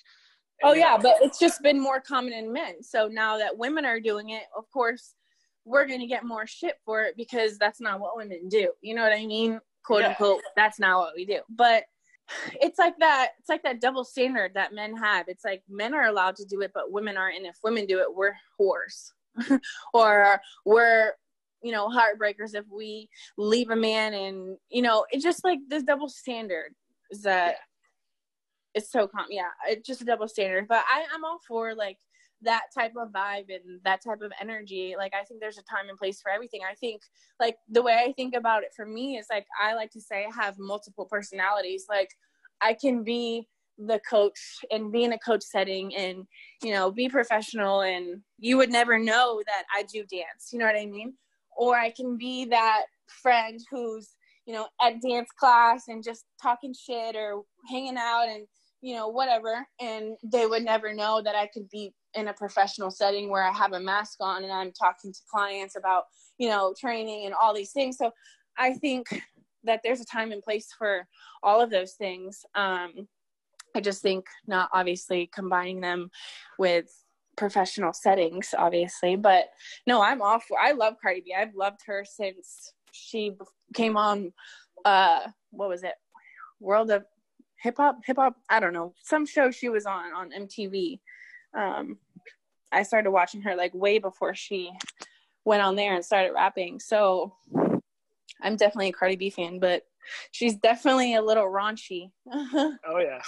[0.64, 1.04] oh yeah, know.
[1.04, 2.84] but it's just been more common in men.
[2.84, 5.14] So now that women are doing it, of course,
[5.66, 8.70] we're going to get more shit for it because that's not what women do.
[8.82, 9.60] You know what I mean?
[9.86, 10.10] Quote yeah.
[10.10, 11.40] unquote, that's not what we do.
[11.50, 11.84] But
[12.62, 15.28] it's like that it's like that double standard that men have.
[15.28, 17.38] It's like men are allowed to do it, but women aren't.
[17.38, 19.12] And if women do it, we're whores.
[19.94, 21.14] or we're
[21.64, 25.82] you know heartbreakers if we leave a man and you know it's just like this
[25.82, 26.76] double standard
[27.10, 27.56] is that yeah.
[28.76, 31.98] it's so common yeah it's just a double standard but I, i'm all for like
[32.44, 35.90] that type of vibe and that type of energy like i think there's a time
[35.90, 36.62] and place for everything.
[36.70, 37.02] I think
[37.40, 40.26] like the way i think about it for me is like i like to say
[40.26, 41.86] i have multiple personalities.
[41.90, 42.10] Like
[42.62, 44.40] i can be the coach
[44.72, 46.26] and be in a coach setting and
[46.62, 50.66] you know be professional and you would never know that i do dance you know
[50.66, 51.14] what i mean?
[51.58, 54.16] Or i can be that friend who's
[54.46, 58.46] you know at dance class and just talking shit or hanging out and
[58.82, 62.92] you know whatever and they would never know that i could be in a professional
[62.92, 66.06] setting where I have a mask on and I'm talking to clients about,
[66.38, 67.98] you know, training and all these things.
[67.98, 68.12] So
[68.58, 69.08] I think
[69.64, 71.08] that there's a time and place for
[71.42, 72.46] all of those things.
[72.56, 73.08] Um,
[73.76, 76.12] I just think not obviously combining them
[76.60, 76.88] with
[77.36, 79.16] professional settings, obviously.
[79.16, 79.46] But
[79.88, 80.46] no, I'm off.
[80.60, 81.36] I love Cardi B.
[81.38, 83.32] I've loved her since she
[83.74, 84.34] came on.
[84.86, 85.96] Uh, what was it?
[86.60, 87.06] World of
[87.62, 88.00] Hip Hop.
[88.06, 88.36] Hip Hop.
[88.50, 88.94] I don't know.
[89.02, 91.00] Some show she was on on MTV
[91.56, 91.98] um,
[92.72, 94.72] I started watching her like way before she
[95.46, 96.80] went on there and started rapping.
[96.80, 97.36] So
[98.42, 99.84] I'm definitely a Cardi B fan, but
[100.32, 102.12] she's definitely a little raunchy.
[102.34, 103.22] oh yeah.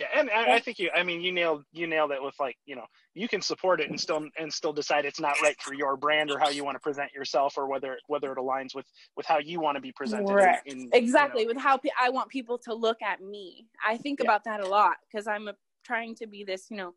[0.00, 0.90] Yeah, and I, I, think you.
[0.92, 3.90] I mean, you nailed you nailed it with like you know you can support it
[3.90, 6.74] and still and still decide it's not right for your brand or how you want
[6.74, 8.86] to present yourself or whether whether it aligns with
[9.16, 10.32] with how you want to be presented.
[10.32, 10.58] Right.
[10.66, 11.54] In, exactly you know.
[11.54, 13.68] with how I want people to look at me.
[13.86, 14.24] I think yeah.
[14.24, 15.54] about that a lot because I'm a,
[15.84, 16.94] trying to be this you know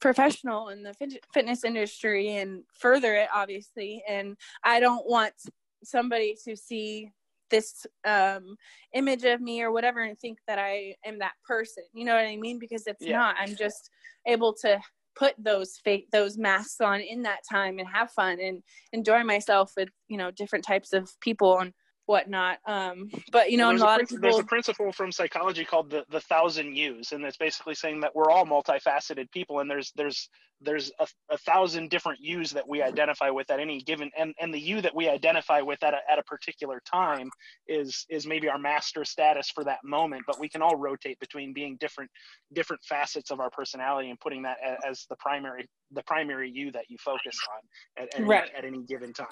[0.00, 0.94] professional in the
[1.32, 4.02] fitness industry and further it obviously.
[4.08, 5.34] And i don't want
[5.82, 7.10] somebody to see
[7.50, 8.56] this um,
[8.94, 11.84] image of me or whatever and think that i am that person.
[11.92, 12.58] You know what i mean?
[12.58, 13.18] Because it's yeah.
[13.18, 13.36] not.
[13.38, 13.90] I'm just
[14.26, 14.80] able to
[15.14, 19.72] put those fake those masks on in that time and have fun and enjoy myself
[19.76, 21.72] with you know different types of people and
[22.06, 22.58] whatnot.
[22.66, 24.22] Um, but you know, there's a lot a, of people.
[24.22, 28.14] There's a principle from psychology called the the thousand yous, and it's basically saying that
[28.14, 30.28] we're all multifaceted people, and there's there's
[30.60, 34.52] there's a, a thousand different yous that we identify with at any given, and and
[34.52, 37.28] the you that we identify with at a, at a particular time
[37.66, 41.52] is is maybe our master status for that moment, but we can all rotate between
[41.52, 42.10] being different
[42.52, 46.70] different facets of our personality and putting that as, as the primary the primary you
[46.72, 48.50] that you focus on at, at, Right.
[48.56, 49.26] at any given time.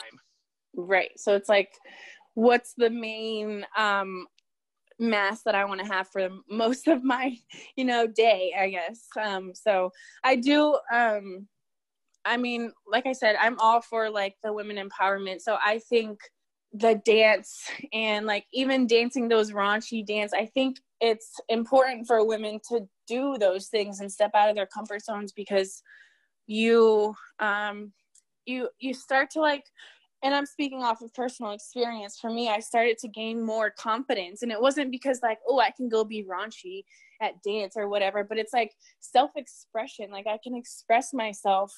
[0.75, 1.11] Right.
[1.17, 1.71] So it's like,
[2.35, 4.27] what's the main um,
[4.99, 7.37] mass that I want to have for most of my,
[7.77, 9.07] you know, day, I guess.
[9.21, 9.91] Um, so
[10.25, 11.47] I do, um,
[12.25, 15.41] I mean, like I said, I'm all for like the women empowerment.
[15.41, 16.21] So I think
[16.73, 22.61] the dance and like even dancing those raunchy dance, I think it's important for women
[22.69, 25.83] to do those things and step out of their comfort zones because
[26.47, 27.93] you um
[28.47, 29.65] you you start to like
[30.23, 32.19] and I'm speaking off of personal experience.
[32.21, 35.71] For me, I started to gain more confidence, and it wasn't because like, oh, I
[35.71, 36.85] can go be raunchy
[37.21, 40.11] at dance or whatever, but it's like self-expression.
[40.11, 41.73] Like I can express myself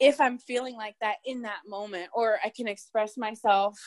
[0.00, 3.78] if I'm feeling like that in that moment, or I can express myself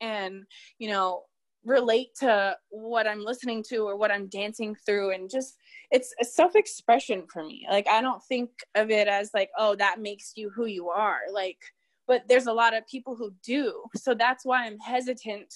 [0.00, 0.44] and
[0.78, 1.24] you know
[1.66, 5.56] relate to what I'm listening to or what I'm dancing through, and just
[5.90, 7.66] it's a self-expression for me.
[7.70, 11.20] Like I don't think of it as like, oh, that makes you who you are.
[11.32, 11.58] Like
[12.10, 13.84] but there's a lot of people who do.
[13.94, 15.54] So that's why I'm hesitant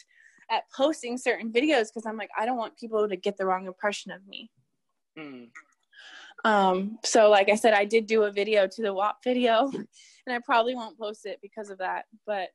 [0.53, 3.67] at posting certain videos because I'm like, I don't want people to get the wrong
[3.67, 4.53] impression of me.
[5.19, 5.45] Hmm.
[6.45, 9.89] Um, so like I said, I did do a video to the WAP video and
[10.29, 12.51] I probably won't post it because of that, but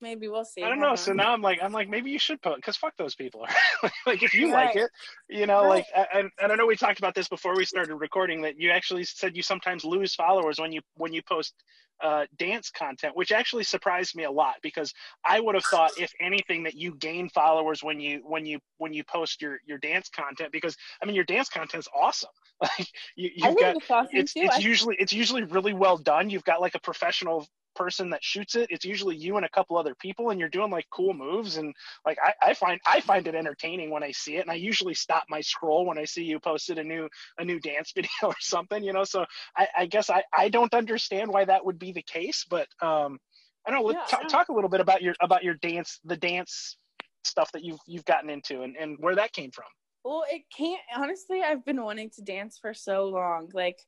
[0.00, 0.62] maybe we'll see.
[0.62, 0.94] I don't know.
[0.94, 3.46] So now I'm like, I'm like, maybe you should post because fuck those people.
[4.06, 4.90] like, if you like it,
[5.28, 5.84] you know, Right.
[5.94, 8.70] like, I- and I know we talked about this before we started recording that you
[8.70, 11.54] actually said you sometimes lose followers when you when you post
[12.02, 14.92] uh, dance content, which actually surprised me a lot because
[15.24, 18.94] I would have thought, if anything, that you gain followers when you when you when
[18.94, 22.30] you post your your dance content because I mean your dance content's awesome.
[22.62, 24.40] Like you, you've got it's it's too.
[24.42, 26.28] it's I- usually it's usually really well done.
[26.28, 27.46] You've got like a professional
[27.80, 28.68] person that shoots it.
[28.70, 31.56] It's usually you and a couple other people, and you're doing like cool moves.
[31.56, 31.74] And
[32.04, 34.94] like I, I find I find it entertaining when I see it, and I usually
[34.94, 37.08] stop my scroll when I see you posted a new
[37.38, 38.84] a new dance video or something.
[38.84, 39.24] You know, so
[39.56, 43.18] I, I guess I I don't understand why that would be the case, but um,
[43.66, 43.90] I don't know.
[43.92, 44.28] Yeah, yeah.
[44.28, 46.76] talk a little bit about your about your dance the dance
[47.24, 49.66] stuff that you've you've gotten into and, and where that came from.
[50.04, 50.80] Well, it can't.
[50.96, 53.50] Honestly, I've been wanting to dance for so long.
[53.52, 53.78] Like,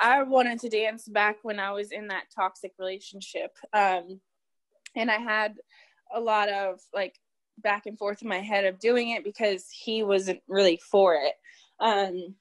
[0.00, 3.50] I wanted to dance back when I was in that toxic relationship.
[3.72, 4.20] Um,
[4.96, 5.54] and I had
[6.14, 7.14] a lot of like
[7.58, 11.34] back and forth in my head of doing it because he wasn't really for it.
[11.78, 12.34] Um,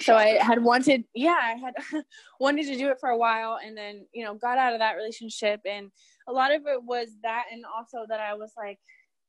[0.00, 1.74] so I had wanted, yeah, I had
[2.40, 4.96] wanted to do it for a while and then, you know, got out of that
[4.96, 5.60] relationship.
[5.64, 5.90] And
[6.28, 7.44] a lot of it was that.
[7.50, 8.78] And also that I was like,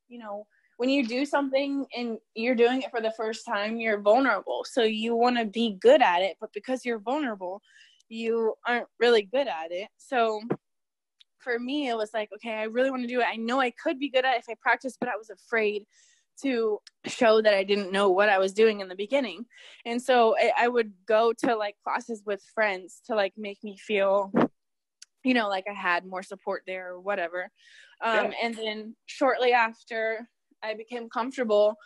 [0.09, 0.45] you know,
[0.77, 4.65] when you do something and you're doing it for the first time, you're vulnerable.
[4.69, 7.61] So you want to be good at it, but because you're vulnerable,
[8.09, 9.89] you aren't really good at it.
[9.97, 10.41] So
[11.39, 13.27] for me, it was like, okay, I really want to do it.
[13.27, 15.85] I know I could be good at it if I practiced, but I was afraid
[16.43, 19.45] to show that I didn't know what I was doing in the beginning.
[19.85, 23.77] And so I, I would go to like classes with friends to like make me
[23.77, 24.31] feel,
[25.23, 27.49] you know, like I had more support there or whatever.
[28.03, 28.31] Um, Yeah.
[28.43, 30.29] And then shortly after,
[30.63, 31.77] I became comfortable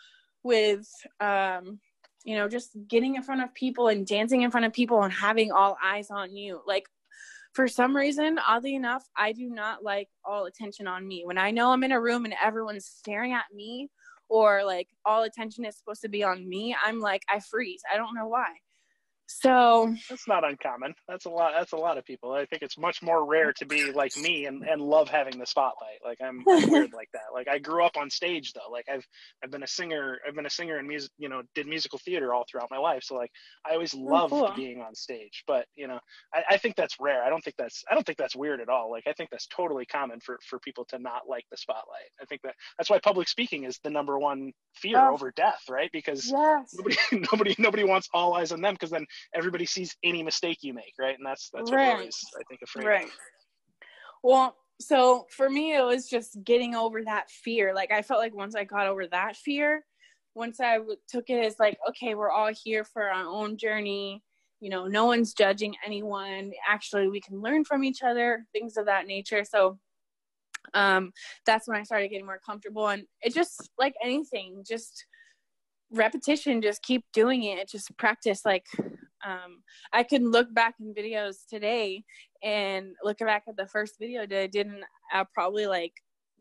[0.42, 0.88] with,
[1.20, 1.80] um,
[2.24, 5.12] you know, just getting in front of people and dancing in front of people and
[5.12, 6.60] having all eyes on you.
[6.66, 6.86] Like,
[7.52, 11.22] for some reason, oddly enough, I do not like all attention on me.
[11.24, 13.90] When I know I'm in a room and everyone's staring at me,
[14.28, 17.82] or like all attention is supposed to be on me, I'm like, I freeze.
[17.92, 18.48] I don't know why.
[19.40, 20.94] So, That's not uncommon.
[21.08, 21.52] That's a lot.
[21.56, 22.32] That's a lot of people.
[22.32, 25.46] I think it's much more rare to be like me and, and love having the
[25.46, 25.98] spotlight.
[26.04, 27.32] Like I'm, I'm weird like that.
[27.34, 28.70] Like I grew up on stage though.
[28.70, 29.06] Like I've
[29.42, 30.18] I've been a singer.
[30.26, 31.10] I've been a singer in music.
[31.18, 33.02] You know, did musical theater all throughout my life.
[33.04, 33.30] So like
[33.66, 34.52] I always oh, loved cool.
[34.56, 35.44] being on stage.
[35.46, 36.00] But you know,
[36.34, 37.22] I, I think that's rare.
[37.22, 38.90] I don't think that's I don't think that's weird at all.
[38.90, 42.10] Like I think that's totally common for for people to not like the spotlight.
[42.20, 45.14] I think that that's why public speaking is the number one fear Oh.
[45.14, 45.90] over death, right?
[45.92, 46.74] Because yes.
[46.74, 46.96] nobody
[47.32, 50.94] nobody nobody wants all eyes on them because then everybody sees any mistake you make
[50.98, 51.88] right and that's that's what Right.
[51.88, 53.04] we're always i think afraid Right.
[53.04, 53.10] of
[54.22, 57.74] Well, so for me, it was just getting over that fear.
[57.74, 59.84] Like, I felt like once I got over that fear,
[60.34, 64.22] once I w- took it as like, okay, we're all here for our own journey.
[64.60, 66.52] You know, no one's judging anyone.
[66.68, 69.44] Actually, we can learn from each other, things of that nature.
[69.44, 69.78] So,
[70.74, 71.12] um,
[71.44, 72.88] that's when I started getting more comfortable.
[72.88, 75.04] And it just like anything, just
[75.90, 78.44] repetition, just keep doing it, just practice.
[78.44, 78.66] Like,
[79.24, 79.62] um,
[79.92, 82.04] I can look back in videos today
[82.42, 85.92] and look back at the first video that I did, and I'll probably like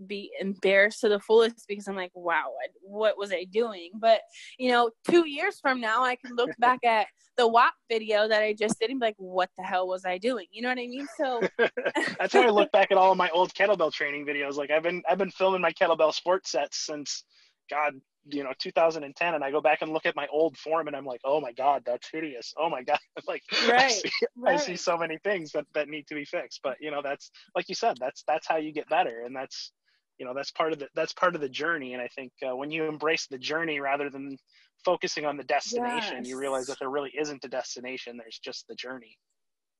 [0.07, 3.91] be embarrassed to the fullest because I'm like, wow, what was I doing?
[3.99, 4.21] But
[4.57, 7.07] you know, two years from now, I can look back at
[7.37, 10.17] the WAP video that I just did and be like, what the hell was I
[10.17, 10.47] doing?
[10.51, 11.07] You know what I mean?
[11.17, 11.41] So
[12.19, 14.55] that's how I look back at all of my old kettlebell training videos.
[14.55, 17.23] Like I've been I've been filming my kettlebell sports sets since
[17.69, 17.93] God
[18.29, 21.05] you know 2010 and i go back and look at my old form and i'm
[21.05, 22.53] like oh my god that's hideous.
[22.57, 22.99] Oh my god.
[23.27, 24.53] Like right, I, see, right.
[24.53, 26.61] I see so many things that that need to be fixed.
[26.63, 29.23] But you know that's like you said that's that's how you get better.
[29.25, 29.71] And that's
[30.17, 31.93] you know that's part of the that's part of the journey.
[31.93, 34.37] And i think uh, when you embrace the journey rather than
[34.83, 36.27] focusing on the destination yes.
[36.27, 38.17] you realize that there really isn't a destination.
[38.17, 39.17] There's just the journey.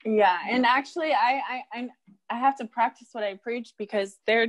[0.06, 1.90] Yeah and actually I, I
[2.30, 4.48] i have to practice what i preach because there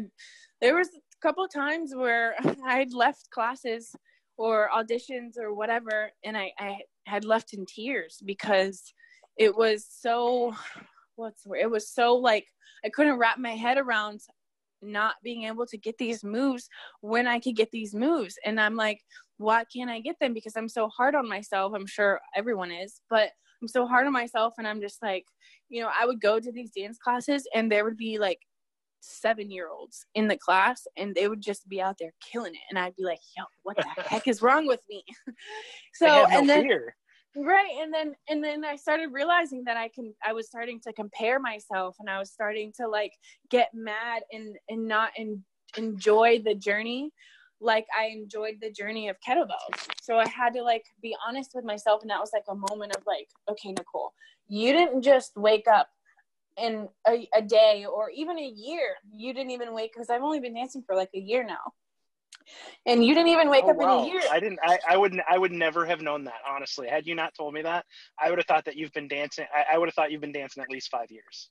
[0.63, 0.89] there was
[1.23, 3.95] couple times where I'd left classes
[4.37, 8.93] or auditions or whatever, and I, I had left in tears because
[9.37, 10.55] it was so
[11.17, 11.47] what's?
[11.59, 12.47] It was so like
[12.85, 14.21] I couldn't wrap my head around
[14.83, 16.69] not being able to get these moves
[17.01, 18.37] when I could get these moves.
[18.45, 19.01] And I'm like,
[19.39, 20.35] why can't I get them?
[20.35, 21.73] Because I'm so hard on myself.
[21.75, 24.55] I'm sure everyone is, but I'm so hard on myself.
[24.59, 25.25] And I'm just like,
[25.69, 28.41] you know, I would go to these dance classes and there would be like
[29.03, 32.61] seven year olds in the class and they would just be out there killing it
[32.71, 35.05] and i'd be like yo what the heck is wrong with me
[35.95, 36.97] so no and then fear.
[37.37, 40.93] right and then and then i started realizing that i can i was starting to
[40.93, 43.13] compare myself and i was starting to like
[43.51, 45.43] get mad and and not in,
[45.77, 47.11] enjoy the journey
[47.63, 49.87] like I enjoyed the journey of kettlebells.
[50.03, 52.97] So I had to like be honest with myself and that was like a moment
[52.97, 54.11] of like, okay, Nichole,
[54.49, 55.89] you didn't just wake up
[56.57, 58.97] in a, a day or even a year.
[59.13, 61.73] You didn't even wake because i've only been dancing for like a year now.
[62.87, 64.03] And you didn't even wake oh, up wow.
[64.03, 64.21] in a year.
[64.31, 66.89] I didn't I, I wouldn't i would never have known that honestly.
[66.89, 67.85] Had you not told me that
[68.21, 70.33] i would have thought that you've been dancing i, I would have thought you've been
[70.33, 71.51] dancing at least five years.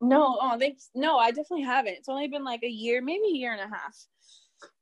[0.00, 1.94] No oh thanks no i definitely haven't.
[1.94, 3.96] It's only been like a year maybe a year and a half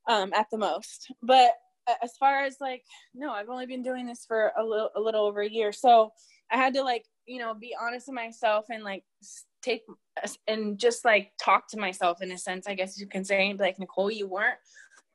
[0.08, 1.12] um at the most.
[1.22, 1.52] But
[2.02, 2.82] as far as like
[3.14, 5.72] no i've only been doing this for a little a little over a year.
[5.72, 6.12] So
[6.50, 9.04] i had to like you know be honest with myself and like
[9.66, 9.82] take
[10.46, 13.78] and just like talk to myself in a sense, I guess you can say, like,
[13.78, 14.58] Nichole, you weren't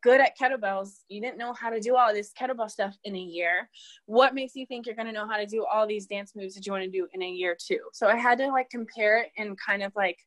[0.04, 1.00] good at kettlebells.
[1.10, 3.70] You didn't know how to do all this kettlebell stuff in a year.
[4.06, 6.56] What makes you think you're going to know how to do all these dance moves
[6.56, 7.80] that you want to do in a year too?
[7.94, 10.18] So I had to like compare it and kind of like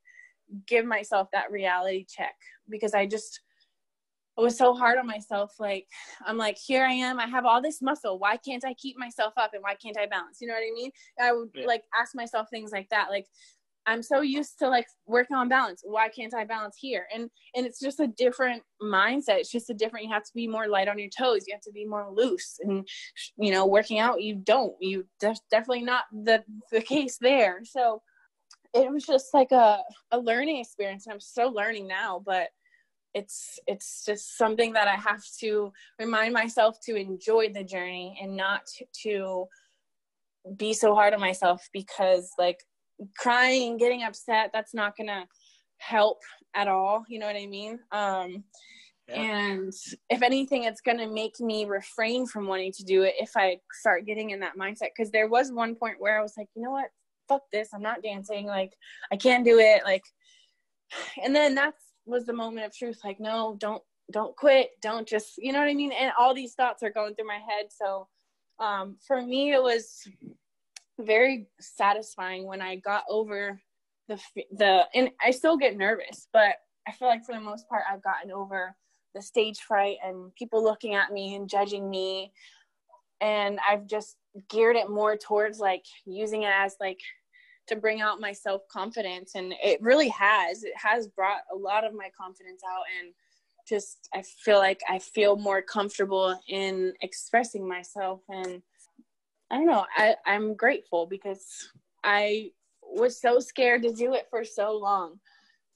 [0.66, 2.34] give myself that reality check
[2.68, 3.40] because I just
[4.36, 5.54] I was so hard on myself.
[5.58, 5.86] Like,
[6.26, 7.20] I'm like, here I am.
[7.20, 8.18] I have all this muscle.
[8.18, 10.38] Why can't I keep myself up and why can't I balance?
[10.40, 10.90] You know what I mean?
[11.20, 11.66] I would yeah.
[11.66, 13.10] like ask myself things like that.
[13.10, 13.26] Like,
[13.86, 15.82] I'm so used to like working on balance.
[15.84, 17.06] Why can't I balance here?
[17.14, 19.38] And and it's just a different mindset.
[19.40, 20.06] It's just a different.
[20.06, 21.44] You have to be more light on your toes.
[21.46, 22.58] You have to be more loose.
[22.60, 22.88] And
[23.36, 24.74] you know, working out, you don't.
[24.80, 27.60] You that's definitely not the the case there.
[27.64, 28.02] So
[28.72, 29.80] it was just like a
[30.10, 31.06] a learning experience.
[31.06, 32.48] And I'm still learning now, but
[33.14, 38.36] it's it's just something that I have to remind myself to enjoy the journey and
[38.36, 39.46] not to, to
[40.56, 42.58] be so hard on myself because like
[43.16, 45.26] crying and getting upset that's not gonna
[45.78, 46.18] help
[46.54, 47.78] at all you know what i mean?
[47.92, 48.44] Um
[49.08, 49.20] yeah.
[49.20, 49.72] and
[50.10, 54.06] if anything it's gonna make me refrain from wanting to do it if i start
[54.06, 54.90] getting in that mindset.
[54.96, 56.88] Because there was one point where i was like you know what?
[57.28, 57.70] Fuck this.
[57.72, 58.46] I'm not dancing.
[58.46, 58.72] Like
[59.12, 59.82] i can't do it.
[59.84, 60.04] Like
[61.24, 61.74] and then that
[62.06, 63.82] was the moment of truth like no don't
[64.12, 64.70] don't quit.
[64.82, 65.92] Don't just you know what i mean?
[65.92, 67.66] And all these thoughts are going through my head.
[67.70, 68.08] So
[68.58, 70.06] um for me it was
[71.00, 73.60] very satisfying when I got over
[74.08, 74.20] the
[74.52, 78.02] the and I still get nervous, but I feel like for the most part I've
[78.02, 78.76] gotten over
[79.14, 82.32] the stage fright and people looking at me and judging me.
[83.20, 84.16] And I've just
[84.50, 86.98] geared it more towards like using it as like
[87.68, 91.84] to bring out my self confidence and it really has it has brought a lot
[91.84, 93.12] of my confidence out and
[93.66, 98.62] just I feel like I feel more comfortable in expressing myself and
[99.50, 99.86] I don't know.
[99.96, 101.68] I, I'm grateful because
[102.02, 102.50] I
[102.82, 105.20] was so scared to do it for so long.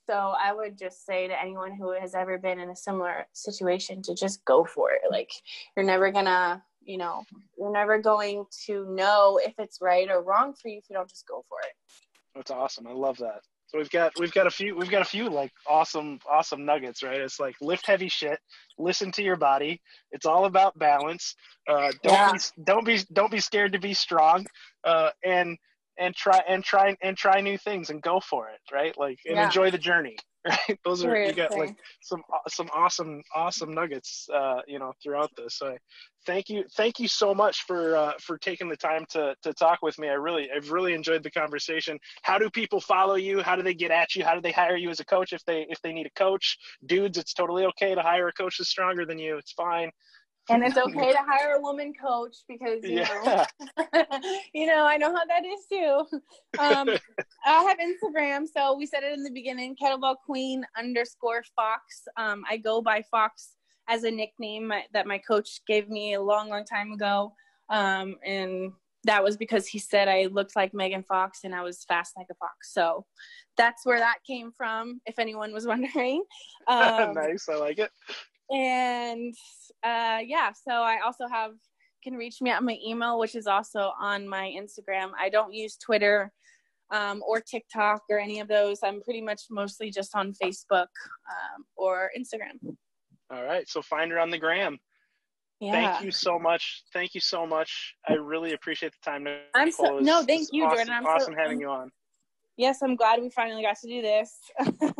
[0.06, 4.02] So I would just say to anyone who has ever been in a similar situation
[4.02, 5.02] to just go for it.
[5.10, 5.30] Like
[5.76, 7.22] you're never gonna, you know,
[7.58, 11.08] you're never going to know if it's right or wrong for you if you don't
[11.08, 11.72] just go for it.
[12.34, 12.86] That's awesome.
[12.86, 13.40] I love that.
[13.66, 17.02] So we've got we've got a few we've got a few like awesome awesome nuggets,
[17.02, 17.20] right?
[17.20, 18.38] It's like lift heavy shit,
[18.78, 19.82] listen to your body.
[20.10, 21.34] It's all about balance.
[21.68, 22.32] Uh, don't yeah.
[22.32, 24.46] be don't be don't be scared to be strong,
[24.84, 25.58] uh, and
[25.98, 28.96] and try and try and try new things and go for it, right?
[28.96, 29.44] Like and yeah.
[29.44, 30.16] enjoy the journey.
[30.46, 30.78] Right?
[30.84, 35.58] Those are you got like some some awesome awesome nuggets, uh, you know, throughout this.
[35.58, 35.76] So
[36.26, 39.80] thank you, thank you so much for uh, for taking the time to to talk
[39.82, 40.08] with me.
[40.08, 41.98] I really I've really enjoyed the conversation.
[42.22, 43.42] How do people follow you?
[43.42, 44.24] How do they get at you?
[44.24, 46.58] How do they hire you as a coach if they if they need a coach?
[46.86, 49.36] Dudes, it's totally okay to hire a coach that's stronger than you.
[49.38, 49.90] It's fine
[50.48, 53.46] and it's okay to hire a woman coach because you yeah.
[53.76, 53.92] know
[54.54, 56.18] you know i know how that is too.
[56.58, 56.88] Um,
[57.44, 62.06] i have instagram so we said it in the beginning kettlebell queen underscore fox.
[62.16, 63.54] Um, i go by fox
[63.88, 67.32] as a nickname that my coach gave me a long long time ago.
[67.70, 68.72] Um, and
[69.04, 72.26] that was because he said i looked like megan fox and i was fast like
[72.30, 72.72] a fox.
[72.72, 73.06] So
[73.56, 76.24] that's where that came from if anyone was wondering.
[76.66, 77.90] Um, nice i like it
[78.50, 79.34] and
[79.84, 81.52] uh, yeah, so I also have
[82.02, 85.10] can reach me at my email, which is also on my Instagram.
[85.18, 86.32] I don't use Twitter
[86.90, 88.78] um, or TikTok or any of those.
[88.82, 92.76] I'm pretty much mostly just on Facebook um, or Instagram.
[93.30, 94.78] All right, so find her on the gram.
[95.60, 95.72] Yeah.
[95.72, 96.84] Thank you so much.
[96.92, 97.94] Thank you so much.
[98.08, 99.24] I really appreciate the time.
[99.24, 99.40] Nichole.
[99.54, 100.94] I'm so no, thank you, awesome, Jordan.
[100.94, 101.90] I'm awesome so, having you on.
[102.56, 104.36] Yes, I'm glad we finally got to do this.
[104.60, 104.94] All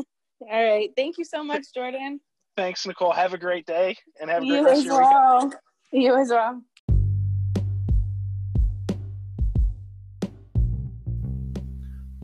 [0.51, 2.21] right, thank you so much, Jordan.
[2.59, 3.15] Thanks, Nichole.
[3.15, 5.45] Have a great day and have a great you rest of your well.
[5.45, 5.55] weekend.
[5.93, 6.61] You as well.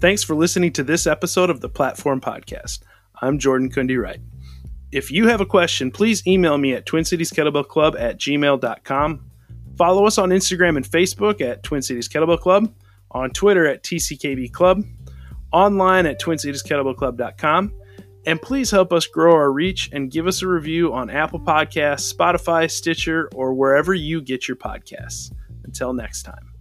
[0.01, 2.80] Thanks for listening to this episode of the Platform Podcast.
[3.22, 4.18] I'm Jordan Kundi Wright.
[4.91, 9.30] If you have a question, please email me at Twin Cities Kettlebell Club at gmail.com.
[9.78, 12.74] Follow us on Instagram and Facebook at Twin Cities Kettlebell Club,
[13.12, 14.82] on Twitter at TCKB Club,
[15.53, 17.72] online at TwinCitiesKettlebellClub.com,
[18.26, 22.12] and please help us grow our reach and give us a review on Apple Podcasts,
[22.12, 25.32] Spotify, Stitcher, or wherever you get your podcasts.
[25.64, 26.53] Until next time.